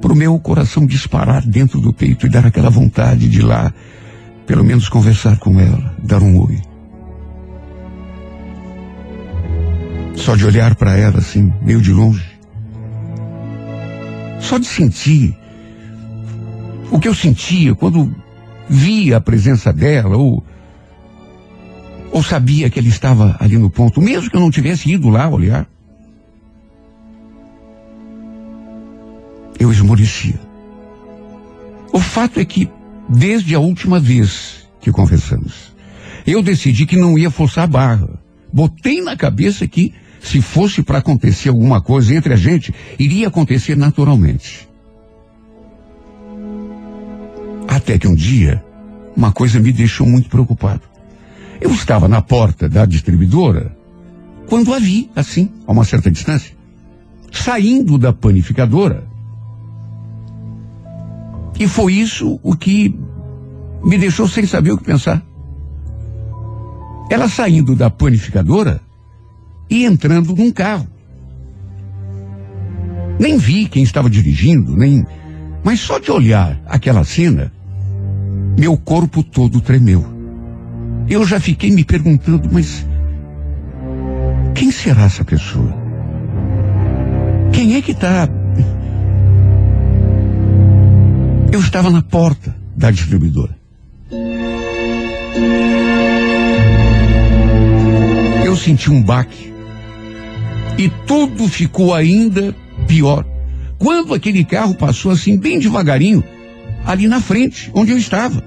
para 0.00 0.10
o 0.10 0.16
meu 0.16 0.40
coração 0.40 0.86
disparar 0.86 1.46
dentro 1.46 1.82
do 1.82 1.92
peito 1.92 2.24
e 2.24 2.30
dar 2.30 2.46
aquela 2.46 2.70
vontade 2.70 3.28
de 3.28 3.40
ir 3.40 3.42
lá, 3.42 3.70
pelo 4.46 4.64
menos 4.64 4.88
conversar 4.88 5.38
com 5.38 5.60
ela, 5.60 5.94
dar 6.02 6.22
um 6.22 6.40
oi. 6.40 6.62
Só 10.16 10.34
de 10.34 10.46
olhar 10.46 10.74
para 10.76 10.96
ela 10.96 11.18
assim, 11.18 11.52
meio 11.60 11.82
de 11.82 11.92
longe. 11.92 12.26
Só 14.40 14.56
de 14.56 14.66
sentir 14.66 15.36
o 16.90 16.98
que 16.98 17.08
eu 17.08 17.14
sentia 17.14 17.74
quando 17.74 18.14
via 18.68 19.16
a 19.16 19.20
presença 19.20 19.72
dela 19.72 20.16
ou 20.16 20.44
ou 22.10 22.22
sabia 22.22 22.70
que 22.70 22.78
ele 22.78 22.88
estava 22.88 23.36
ali 23.38 23.58
no 23.58 23.68
ponto, 23.68 24.00
mesmo 24.00 24.30
que 24.30 24.36
eu 24.36 24.40
não 24.40 24.50
tivesse 24.50 24.90
ido 24.90 25.08
lá 25.10 25.28
olhar. 25.28 25.68
Eu 29.58 29.70
esmorecia. 29.70 30.40
O 31.92 32.00
fato 32.00 32.40
é 32.40 32.44
que, 32.44 32.70
desde 33.08 33.54
a 33.54 33.60
última 33.60 34.00
vez 34.00 34.66
que 34.80 34.90
conversamos, 34.90 35.74
eu 36.26 36.42
decidi 36.42 36.86
que 36.86 36.96
não 36.96 37.18
ia 37.18 37.30
forçar 37.30 37.64
a 37.64 37.66
barra. 37.66 38.08
Botei 38.52 39.02
na 39.02 39.16
cabeça 39.16 39.66
que, 39.66 39.92
se 40.20 40.40
fosse 40.40 40.82
para 40.82 40.98
acontecer 40.98 41.48
alguma 41.48 41.80
coisa 41.80 42.14
entre 42.14 42.32
a 42.32 42.36
gente, 42.36 42.74
iria 42.98 43.28
acontecer 43.28 43.76
naturalmente. 43.76 44.67
Até 47.78 47.96
que 47.96 48.08
um 48.08 48.14
dia, 48.14 48.60
uma 49.16 49.30
coisa 49.30 49.60
me 49.60 49.72
deixou 49.72 50.04
muito 50.04 50.28
preocupado. 50.28 50.80
Eu 51.60 51.70
estava 51.70 52.08
na 52.08 52.20
porta 52.20 52.68
da 52.68 52.84
distribuidora 52.84 53.72
quando 54.48 54.74
a 54.74 54.80
vi, 54.80 55.08
assim, 55.14 55.48
a 55.64 55.70
uma 55.70 55.84
certa 55.84 56.10
distância, 56.10 56.56
saindo 57.30 57.96
da 57.96 58.12
panificadora. 58.12 59.06
E 61.56 61.68
foi 61.68 61.92
isso 61.94 62.40
o 62.42 62.56
que 62.56 62.98
me 63.84 63.96
deixou 63.96 64.26
sem 64.26 64.44
saber 64.44 64.72
o 64.72 64.78
que 64.78 64.82
pensar. 64.82 65.24
Ela 67.08 67.28
saindo 67.28 67.76
da 67.76 67.88
panificadora 67.88 68.80
e 69.70 69.84
entrando 69.84 70.34
num 70.34 70.50
carro. 70.50 70.88
Nem 73.20 73.38
vi 73.38 73.68
quem 73.68 73.84
estava 73.84 74.10
dirigindo, 74.10 74.76
nem. 74.76 75.06
Mas 75.62 75.78
só 75.78 76.00
de 76.00 76.10
olhar 76.10 76.60
aquela 76.66 77.04
cena, 77.04 77.52
meu 78.58 78.76
corpo 78.76 79.22
todo 79.22 79.60
tremeu. 79.60 80.04
Eu 81.08 81.24
já 81.24 81.38
fiquei 81.38 81.70
me 81.70 81.84
perguntando, 81.84 82.48
mas 82.50 82.84
quem 84.52 84.72
será 84.72 85.04
essa 85.04 85.24
pessoa? 85.24 85.72
Quem 87.52 87.76
é 87.76 87.80
que 87.80 87.92
está? 87.92 88.28
Eu 91.52 91.60
estava 91.60 91.88
na 91.88 92.02
porta 92.02 92.54
da 92.76 92.90
distribuidora. 92.90 93.56
Eu 98.44 98.56
senti 98.56 98.90
um 98.90 99.00
baque. 99.00 99.52
E 100.76 100.88
tudo 101.06 101.48
ficou 101.48 101.94
ainda 101.94 102.54
pior. 102.88 103.24
Quando 103.78 104.14
aquele 104.14 104.44
carro 104.44 104.74
passou 104.74 105.12
assim, 105.12 105.38
bem 105.38 105.60
devagarinho, 105.60 106.24
ali 106.84 107.06
na 107.06 107.20
frente, 107.20 107.70
onde 107.74 107.92
eu 107.92 107.98
estava, 107.98 108.42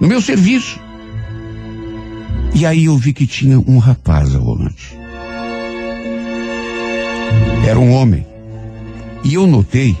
no 0.00 0.08
meu 0.08 0.20
serviço. 0.20 0.80
E 2.54 2.66
aí 2.66 2.86
eu 2.86 2.96
vi 2.96 3.12
que 3.12 3.26
tinha 3.26 3.60
um 3.60 3.78
rapaz 3.78 4.34
ao 4.34 4.42
volante. 4.42 4.98
Era 7.66 7.78
um 7.78 7.92
homem. 7.92 8.26
E 9.22 9.34
eu 9.34 9.46
notei 9.46 9.96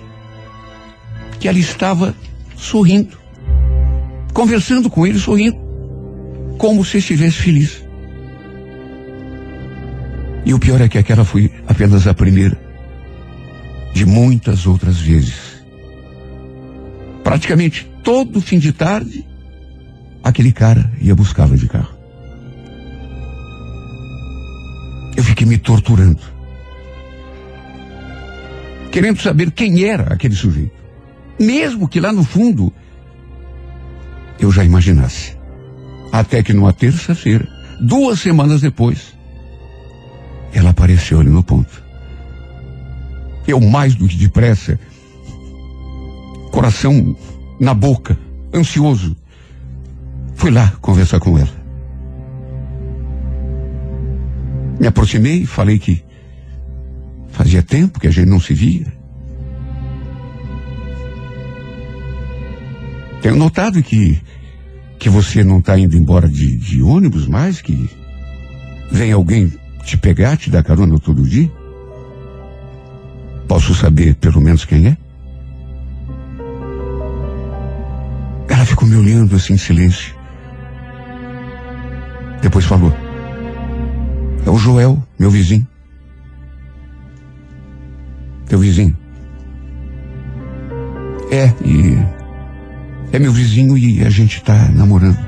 que 1.38 1.46
ela 1.46 1.58
estava 1.58 2.14
sorrindo. 2.56 3.18
Conversando 4.32 4.88
com 4.90 5.06
ele, 5.06 5.18
sorrindo. 5.18 5.58
Como 6.58 6.84
se 6.84 6.98
estivesse 6.98 7.36
feliz. 7.36 7.84
E 10.44 10.54
o 10.54 10.58
pior 10.58 10.80
é 10.80 10.88
que 10.88 10.98
aquela 10.98 11.24
foi 11.24 11.50
apenas 11.68 12.06
a 12.06 12.14
primeira 12.14 12.58
de 13.92 14.06
muitas 14.06 14.66
outras 14.66 14.98
vezes. 14.98 15.62
Praticamente 17.22 17.88
todo 18.02 18.40
fim 18.40 18.58
de 18.58 18.72
tarde, 18.72 19.24
aquele 20.22 20.52
cara 20.52 20.90
ia 21.00 21.14
buscá-la 21.14 21.56
de 21.56 21.68
carro. 21.68 21.94
Eu 25.16 25.24
fiquei 25.24 25.46
me 25.46 25.58
torturando. 25.58 26.20
Querendo 28.90 29.20
saber 29.20 29.50
quem 29.50 29.84
era 29.84 30.12
aquele 30.12 30.34
sujeito. 30.34 30.72
Mesmo 31.38 31.88
que 31.88 32.00
lá 32.00 32.12
no 32.12 32.24
fundo 32.24 32.72
eu 34.38 34.50
já 34.50 34.64
imaginasse. 34.64 35.36
Até 36.12 36.42
que 36.42 36.52
numa 36.52 36.72
terça-feira, 36.72 37.46
duas 37.80 38.20
semanas 38.20 38.60
depois, 38.60 39.14
ela 40.52 40.70
apareceu 40.70 41.20
ali 41.20 41.30
no 41.30 41.42
ponto. 41.42 41.82
Eu 43.46 43.60
mais 43.60 43.94
do 43.94 44.08
que 44.08 44.16
depressa, 44.16 44.78
coração 46.50 47.16
na 47.60 47.74
boca, 47.74 48.18
ansioso, 48.52 49.16
fui 50.40 50.50
lá 50.50 50.72
conversar 50.80 51.20
com 51.20 51.38
ela. 51.38 51.52
Me 54.80 54.86
aproximei, 54.86 55.44
falei 55.44 55.78
que 55.78 56.02
fazia 57.28 57.62
tempo 57.62 58.00
que 58.00 58.06
a 58.06 58.10
gente 58.10 58.26
não 58.26 58.40
se 58.40 58.54
via. 58.54 58.86
Tenho 63.20 63.36
notado 63.36 63.82
que, 63.82 64.18
que 64.98 65.10
você 65.10 65.44
não 65.44 65.58
está 65.58 65.78
indo 65.78 65.94
embora 65.94 66.26
de, 66.26 66.56
de 66.56 66.82
ônibus 66.82 67.26
mais, 67.26 67.60
que 67.60 67.90
vem 68.90 69.12
alguém 69.12 69.52
te 69.84 69.98
pegar, 69.98 70.38
te 70.38 70.48
dar 70.48 70.62
carona 70.62 70.98
todo 70.98 71.28
dia. 71.28 71.52
Posso 73.46 73.74
saber 73.74 74.14
pelo 74.14 74.40
menos 74.40 74.64
quem 74.64 74.86
é? 74.86 74.96
Ela 78.48 78.64
ficou 78.64 78.88
me 78.88 78.96
olhando 78.96 79.36
assim 79.36 79.52
em 79.52 79.58
silêncio. 79.58 80.19
Depois 82.42 82.64
falou. 82.64 82.92
É 84.46 84.50
o 84.50 84.56
Joel, 84.56 85.02
meu 85.18 85.30
vizinho. 85.30 85.66
Teu 88.46 88.58
vizinho. 88.58 88.96
É, 91.30 91.52
e. 91.64 91.96
É 93.12 93.18
meu 93.18 93.32
vizinho 93.32 93.76
e 93.76 94.04
a 94.04 94.10
gente 94.10 94.42
tá 94.42 94.68
namorando. 94.72 95.18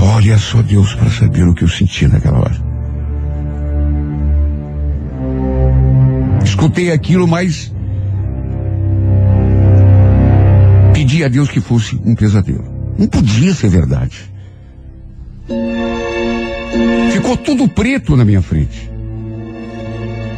Olha 0.00 0.38
só 0.38 0.62
Deus 0.62 0.94
para 0.94 1.10
saber 1.10 1.46
o 1.48 1.54
que 1.54 1.64
eu 1.64 1.68
senti 1.68 2.06
naquela 2.06 2.40
hora. 2.40 2.70
Escutei 6.44 6.90
aquilo, 6.90 7.26
mas 7.26 7.72
pedi 11.10 11.24
a 11.24 11.28
Deus 11.28 11.48
que 11.48 11.60
fosse 11.60 12.00
um 12.04 12.14
pesadelo. 12.14 12.64
Não 12.96 13.08
podia 13.08 13.52
ser 13.52 13.68
verdade. 13.68 14.30
Ficou 17.12 17.36
tudo 17.36 17.68
preto 17.68 18.16
na 18.16 18.24
minha 18.24 18.40
frente. 18.40 18.88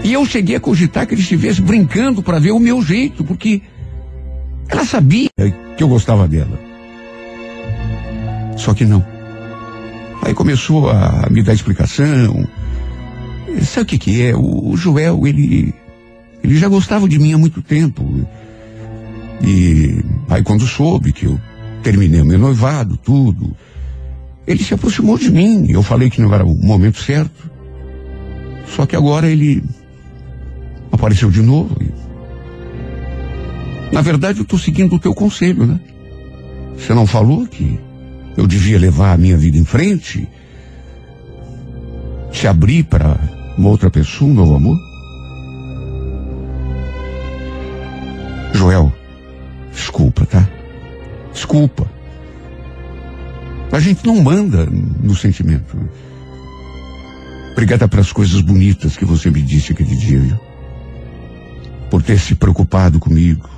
E 0.02 0.14
eu 0.14 0.24
cheguei 0.24 0.56
a 0.56 0.60
cogitar 0.60 1.06
que 1.06 1.12
ele 1.12 1.20
estivesse 1.20 1.60
brincando 1.60 2.22
para 2.22 2.38
ver 2.38 2.52
o 2.52 2.58
meu 2.58 2.80
jeito, 2.82 3.22
porque 3.22 3.60
ela 4.66 4.84
sabia 4.86 5.28
que 5.76 5.82
eu 5.82 5.88
gostava 5.88 6.26
dela. 6.26 6.58
Só 8.56 8.72
que 8.72 8.86
não. 8.86 9.04
Aí 10.22 10.32
começou 10.32 10.88
a 10.88 11.28
me 11.30 11.42
dar 11.42 11.52
explicação. 11.52 12.48
Sabe 13.62 13.82
o 13.82 13.86
que, 13.86 13.98
que 13.98 14.22
é? 14.22 14.34
O, 14.34 14.74
Joel, 14.74 15.26
ele. 15.26 15.74
Ele 16.42 16.56
já 16.56 16.68
gostava 16.68 17.08
de 17.08 17.18
mim 17.18 17.34
há 17.34 17.38
muito 17.38 17.60
tempo. 17.60 18.26
E 19.44 20.02
aí 20.28 20.42
quando 20.42 20.66
soube 20.66 21.12
que 21.12 21.26
eu 21.26 21.40
terminei 21.82 22.20
o 22.20 22.24
meu 22.24 22.38
noivado, 22.38 22.96
tudo, 22.96 23.54
ele 24.46 24.62
se 24.62 24.74
aproximou 24.74 25.18
de 25.18 25.30
mim. 25.30 25.70
Eu 25.70 25.82
falei 25.82 26.10
que 26.10 26.20
não 26.20 26.32
era 26.32 26.44
o 26.44 26.54
momento 26.54 27.00
certo. 27.00 27.50
Só 28.74 28.86
que 28.86 28.96
agora 28.96 29.28
ele 29.28 29.62
apareceu 30.90 31.30
de 31.30 31.42
novo. 31.42 31.76
Na 33.92 34.00
verdade, 34.00 34.38
eu 34.38 34.42
estou 34.42 34.58
seguindo 34.58 34.94
o 34.96 34.98
teu 34.98 35.14
conselho, 35.14 35.66
né? 35.66 35.78
Você 36.78 36.94
não 36.94 37.06
falou 37.06 37.46
que 37.46 37.78
eu 38.36 38.46
devia 38.46 38.78
levar 38.78 39.12
a 39.12 39.18
minha 39.18 39.36
vida 39.36 39.58
em 39.58 39.64
frente? 39.64 40.26
Se 42.32 42.46
abrir 42.46 42.84
para 42.84 43.18
uma 43.58 43.68
outra 43.68 43.90
pessoa, 43.90 44.30
um 44.30 44.34
novo 44.34 44.54
amor? 44.54 44.78
Joel, 48.54 48.92
desculpa, 49.92 50.24
tá? 50.24 50.48
Desculpa. 51.32 51.86
A 53.70 53.78
gente 53.78 54.06
não 54.06 54.22
manda 54.22 54.66
no 54.66 55.14
sentimento. 55.14 55.76
Obrigada 57.52 57.86
pelas 57.86 58.10
coisas 58.10 58.40
bonitas 58.40 58.96
que 58.96 59.04
você 59.04 59.30
me 59.30 59.42
disse 59.42 59.72
aquele 59.72 59.94
dia, 59.94 60.18
viu? 60.18 60.40
Por 61.90 62.02
ter 62.02 62.18
se 62.18 62.34
preocupado 62.34 62.98
comigo. 62.98 63.48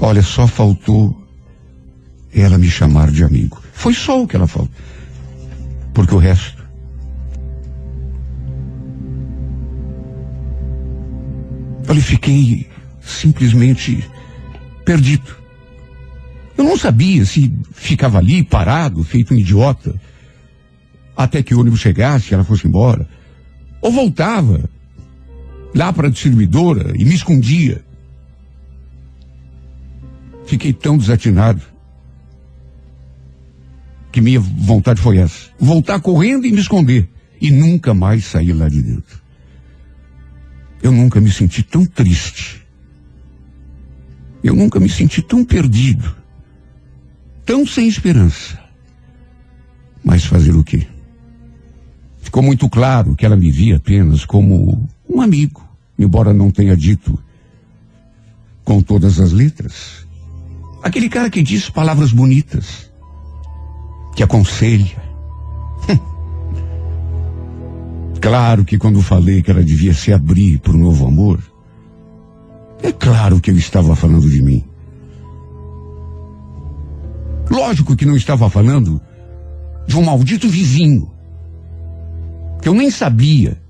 Olha, 0.00 0.22
só 0.22 0.46
faltou 0.46 1.20
ela 2.32 2.56
me 2.58 2.70
chamar 2.70 3.10
de 3.10 3.24
amigo. 3.24 3.60
Foi 3.72 3.92
só 3.92 4.22
o 4.22 4.28
que 4.28 4.36
ela 4.36 4.46
falou. 4.46 4.68
Porque 5.92 6.14
o 6.14 6.18
resto. 6.18 6.58
Eu 11.88 11.94
fiquei 11.96 12.68
simplesmente 13.10 14.08
perdido. 14.84 15.36
Eu 16.56 16.64
não 16.64 16.76
sabia 16.76 17.24
se 17.24 17.52
ficava 17.72 18.18
ali 18.18 18.42
parado, 18.42 19.04
feito 19.04 19.32
um 19.32 19.36
idiota, 19.36 19.94
até 21.16 21.42
que 21.42 21.54
o 21.54 21.60
ônibus 21.60 21.80
chegasse 21.80 22.30
e 22.30 22.34
ela 22.34 22.44
fosse 22.44 22.66
embora. 22.66 23.08
Ou 23.80 23.92
voltava 23.92 24.68
lá 25.74 25.92
para 25.92 26.08
a 26.08 26.10
distribuidora 26.10 26.92
e 26.96 27.04
me 27.04 27.14
escondia. 27.14 27.84
Fiquei 30.46 30.72
tão 30.72 30.96
desatinado 30.96 31.62
que 34.10 34.20
minha 34.20 34.40
vontade 34.40 35.00
foi 35.00 35.18
essa: 35.18 35.50
voltar 35.58 36.00
correndo 36.00 36.46
e 36.46 36.52
me 36.52 36.60
esconder 36.60 37.08
e 37.40 37.50
nunca 37.50 37.94
mais 37.94 38.24
sair 38.24 38.52
lá 38.52 38.68
de 38.68 38.82
dentro. 38.82 39.20
Eu 40.82 40.92
nunca 40.92 41.20
me 41.20 41.30
senti 41.30 41.62
tão 41.62 41.84
triste. 41.84 42.66
Eu 44.42 44.54
nunca 44.54 44.78
me 44.78 44.88
senti 44.88 45.20
tão 45.20 45.44
perdido, 45.44 46.14
tão 47.44 47.66
sem 47.66 47.88
esperança. 47.88 48.58
Mas 50.04 50.24
fazer 50.24 50.54
o 50.54 50.62
quê? 50.62 50.86
Ficou 52.20 52.42
muito 52.42 52.68
claro 52.68 53.16
que 53.16 53.26
ela 53.26 53.36
me 53.36 53.50
via 53.50 53.76
apenas 53.76 54.24
como 54.24 54.88
um 55.08 55.20
amigo, 55.20 55.66
embora 55.98 56.32
não 56.32 56.50
tenha 56.50 56.76
dito 56.76 57.18
com 58.64 58.82
todas 58.82 59.18
as 59.18 59.32
letras. 59.32 60.06
Aquele 60.82 61.08
cara 61.08 61.30
que 61.30 61.42
diz 61.42 61.70
palavras 61.70 62.12
bonitas, 62.12 62.90
que 64.14 64.22
aconselha. 64.22 65.02
claro 68.20 68.64
que 68.64 68.78
quando 68.78 69.00
falei 69.00 69.42
que 69.42 69.50
ela 69.50 69.64
devia 69.64 69.94
se 69.94 70.12
abrir 70.12 70.60
para 70.60 70.72
o 70.72 70.78
novo 70.78 71.06
amor, 71.06 71.42
é 72.82 72.92
claro 72.92 73.40
que 73.40 73.50
eu 73.50 73.56
estava 73.56 73.94
falando 73.96 74.28
de 74.28 74.42
mim. 74.42 74.64
Lógico 77.50 77.96
que 77.96 78.06
não 78.06 78.16
estava 78.16 78.48
falando 78.50 79.00
de 79.86 79.96
um 79.96 80.04
maldito 80.04 80.48
vizinho 80.48 81.10
que 82.60 82.68
eu 82.68 82.74
nem 82.74 82.90
sabia, 82.90 83.60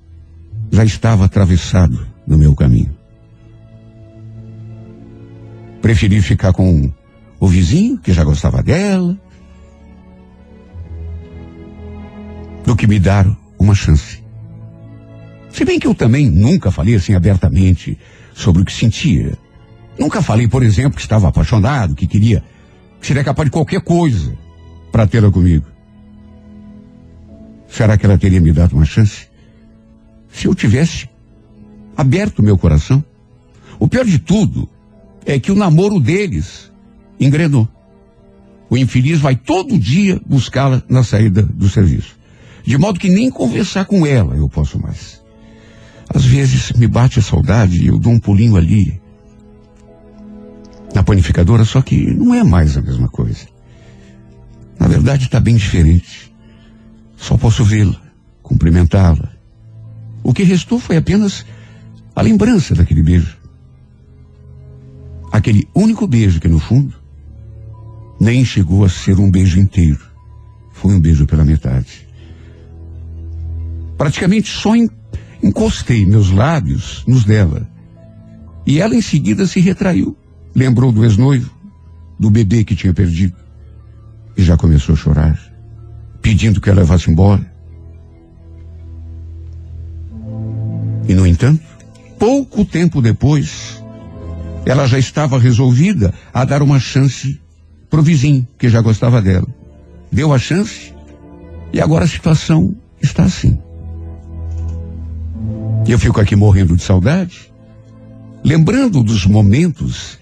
já 0.71 0.83
estava 0.83 1.25
atravessado 1.25 2.07
no 2.25 2.37
meu 2.37 2.55
caminho. 2.55 2.95
Preferi 5.81 6.21
ficar 6.21 6.53
com 6.53 6.91
o 7.39 7.47
vizinho, 7.47 7.97
que 7.97 8.11
já 8.11 8.23
gostava 8.23 8.61
dela, 8.61 9.17
do 12.65 12.75
que 12.75 12.87
me 12.87 12.99
dar 12.99 13.25
uma 13.57 13.73
chance. 13.73 14.23
Se 15.51 15.63
bem 15.65 15.79
que 15.79 15.87
eu 15.87 15.95
também 15.95 16.29
nunca 16.29 16.71
falei 16.71 16.95
assim 16.95 17.15
abertamente 17.15 17.97
sobre 18.39 18.61
o 18.61 18.65
que 18.65 18.71
sentia. 18.71 19.37
Nunca 19.97 20.21
falei, 20.21 20.47
por 20.47 20.63
exemplo, 20.63 20.95
que 20.95 21.01
estava 21.01 21.27
apaixonado, 21.27 21.93
que 21.93 22.07
queria, 22.07 22.41
que 23.01 23.05
seria 23.05 23.23
capaz 23.23 23.45
de 23.47 23.51
qualquer 23.51 23.81
coisa 23.81 24.33
para 24.93 25.05
tê-la 25.05 25.29
comigo. 25.29 25.65
Será 27.67 27.97
que 27.97 28.05
ela 28.05 28.17
teria 28.17 28.39
me 28.39 28.53
dado 28.53 28.77
uma 28.77 28.85
chance? 28.85 29.27
Se 30.31 30.47
eu 30.47 30.55
tivesse 30.55 31.09
aberto 31.97 32.41
meu 32.41 32.57
coração? 32.57 33.03
O 33.77 33.89
pior 33.89 34.05
de 34.05 34.19
tudo 34.19 34.69
é 35.25 35.37
que 35.37 35.51
o 35.51 35.55
namoro 35.55 35.99
deles 35.99 36.71
engrenou. 37.19 37.67
O 38.69 38.77
infeliz 38.77 39.19
vai 39.19 39.35
todo 39.35 39.77
dia 39.77 40.19
buscá-la 40.25 40.81
na 40.87 41.03
saída 41.03 41.43
do 41.43 41.67
serviço. 41.67 42.17
De 42.63 42.77
modo 42.77 42.99
que 42.99 43.09
nem 43.09 43.29
conversar 43.29 43.83
com 43.83 44.05
ela 44.05 44.35
eu 44.35 44.47
posso 44.47 44.79
mais. 44.79 45.18
Às 46.13 46.25
vezes 46.25 46.71
me 46.73 46.87
bate 46.87 47.19
a 47.19 47.21
saudade 47.21 47.81
e 47.81 47.87
eu 47.87 47.99
dou 47.99 48.11
um 48.11 48.19
pulinho 48.19 48.55
ali 48.55 48.99
na 50.93 51.03
panificadora, 51.03 51.63
só 51.63 51.81
que 51.81 52.13
não 52.13 52.33
é 52.33 52.43
mais 52.43 52.75
a 52.75 52.81
mesma 52.81 53.07
coisa. 53.07 53.47
Na 54.79 54.87
verdade 54.87 55.25
está 55.25 55.39
bem 55.39 55.55
diferente. 55.55 56.33
Só 57.15 57.37
posso 57.37 57.63
vê-la, 57.63 57.99
cumprimentá-la. 58.41 59.29
O 60.23 60.33
que 60.33 60.43
restou 60.43 60.79
foi 60.79 60.97
apenas 60.97 61.45
a 62.15 62.21
lembrança 62.21 62.73
daquele 62.73 63.03
beijo. 63.03 63.37
Aquele 65.31 65.67
único 65.75 66.07
beijo 66.07 66.39
que, 66.39 66.47
no 66.47 66.59
fundo, 66.59 66.95
nem 68.19 68.43
chegou 68.43 68.83
a 68.83 68.89
ser 68.89 69.19
um 69.19 69.29
beijo 69.29 69.59
inteiro. 69.59 70.01
Foi 70.73 70.93
um 70.93 70.99
beijo 70.99 71.27
pela 71.27 71.45
metade. 71.45 72.07
Praticamente 73.97 74.49
só 74.49 74.75
encostei 75.41 76.05
meus 76.05 76.31
lábios 76.31 77.03
nos 77.07 77.23
dela. 77.23 77.67
E 78.65 78.79
ela 78.79 78.95
em 78.95 79.01
seguida 79.01 79.47
se 79.47 79.59
retraiu. 79.59 80.15
Lembrou 80.55 80.91
do 80.91 81.03
ex-noivo, 81.03 81.51
do 82.19 82.29
bebê 82.29 82.63
que 82.63 82.75
tinha 82.75 82.93
perdido. 82.93 83.35
E 84.37 84.43
já 84.43 84.57
começou 84.57 84.93
a 84.93 84.97
chorar 84.97 85.49
pedindo 86.21 86.61
que 86.61 86.69
ela 86.69 86.81
levasse 86.81 87.09
embora. 87.09 87.45
E, 91.07 91.13
no 91.13 91.25
entanto, 91.25 91.61
pouco 92.19 92.63
tempo 92.63 93.01
depois, 93.01 93.83
ela 94.65 94.85
já 94.87 94.99
estava 94.99 95.39
resolvida 95.39 96.13
a 96.33 96.45
dar 96.45 96.61
uma 96.61 96.79
chance 96.79 97.41
pro 97.89 98.03
vizinho, 98.03 98.47
que 98.57 98.69
já 98.69 98.81
gostava 98.81 99.21
dela. 99.21 99.47
Deu 100.11 100.33
a 100.33 100.37
chance 100.37 100.93
e 101.73 101.81
agora 101.81 102.05
a 102.05 102.07
situação 102.07 102.75
está 103.01 103.23
assim. 103.23 103.57
E 105.87 105.91
eu 105.91 105.99
fico 105.99 106.19
aqui 106.19 106.35
morrendo 106.35 106.75
de 106.75 106.83
saudade, 106.83 107.51
lembrando 108.43 109.03
dos 109.03 109.25
momentos 109.25 110.19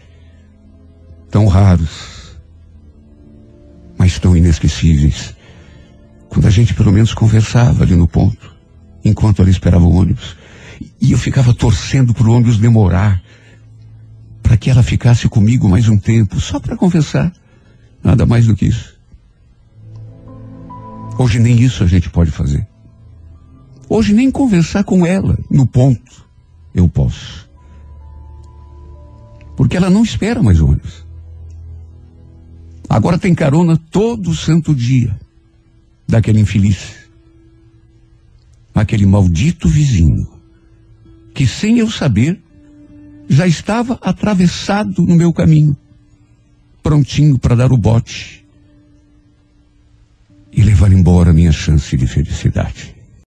tão 1.29 1.47
raros, 1.47 2.37
mas 3.97 4.17
tão 4.19 4.35
inesquecíveis 4.35 5.35
quando 6.29 6.45
a 6.45 6.51
gente 6.51 6.73
pelo 6.73 6.91
menos 6.91 7.13
conversava 7.13 7.83
ali 7.83 7.95
no 7.95 8.07
ponto, 8.07 8.55
enquanto 9.03 9.41
ela 9.41 9.49
esperava 9.49 9.85
o 9.85 9.95
ônibus. 9.95 10.37
E 11.01 11.11
eu 11.11 11.17
ficava 11.17 11.53
torcendo 11.53 12.13
para 12.13 12.27
o 12.27 12.31
ônibus 12.31 12.57
demorar, 12.57 13.21
para 14.43 14.55
que 14.55 14.69
ela 14.69 14.83
ficasse 14.83 15.27
comigo 15.27 15.67
mais 15.67 15.89
um 15.89 15.97
tempo, 15.97 16.39
só 16.39 16.59
para 16.59 16.77
conversar. 16.77 17.33
Nada 18.03 18.25
mais 18.25 18.45
do 18.45 18.55
que 18.55 18.67
isso. 18.67 18.95
Hoje 21.17 21.39
nem 21.39 21.59
isso 21.59 21.83
a 21.83 21.87
gente 21.87 22.09
pode 22.09 22.29
fazer. 22.29 22.67
Hoje 23.89 24.13
nem 24.13 24.29
conversar 24.29 24.83
com 24.83 25.05
ela 25.05 25.37
no 25.49 25.65
ponto 25.65 26.25
eu 26.73 26.87
posso. 26.87 27.49
Porque 29.55 29.75
ela 29.75 29.89
não 29.89 30.03
espera 30.03 30.43
mais 30.43 30.61
ônibus. 30.61 31.05
Agora 32.89 33.17
tem 33.17 33.33
carona 33.33 33.77
todo 33.91 34.35
santo 34.35 34.73
dia 34.73 35.17
daquele 36.07 36.39
infeliz. 36.39 37.07
aquele 38.73 39.07
maldito 39.07 39.67
vizinho, 39.67 40.27
que 41.33 41.47
sem 41.47 41.79
eu 41.79 41.89
saber, 41.89 42.39
já 43.27 43.47
estava 43.47 43.97
atravessado 44.03 45.01
no 45.01 45.15
meu 45.15 45.33
caminho, 45.33 45.75
prontinho 46.83 47.39
para 47.39 47.55
dar 47.55 47.71
o 47.71 47.77
bote 47.77 48.45
e 50.51 50.61
levar 50.61 50.91
embora 50.91 51.31
a 51.31 51.33
minha 51.33 51.51
chance 51.51 51.97
de 51.97 52.05
felicidade. 52.05 52.96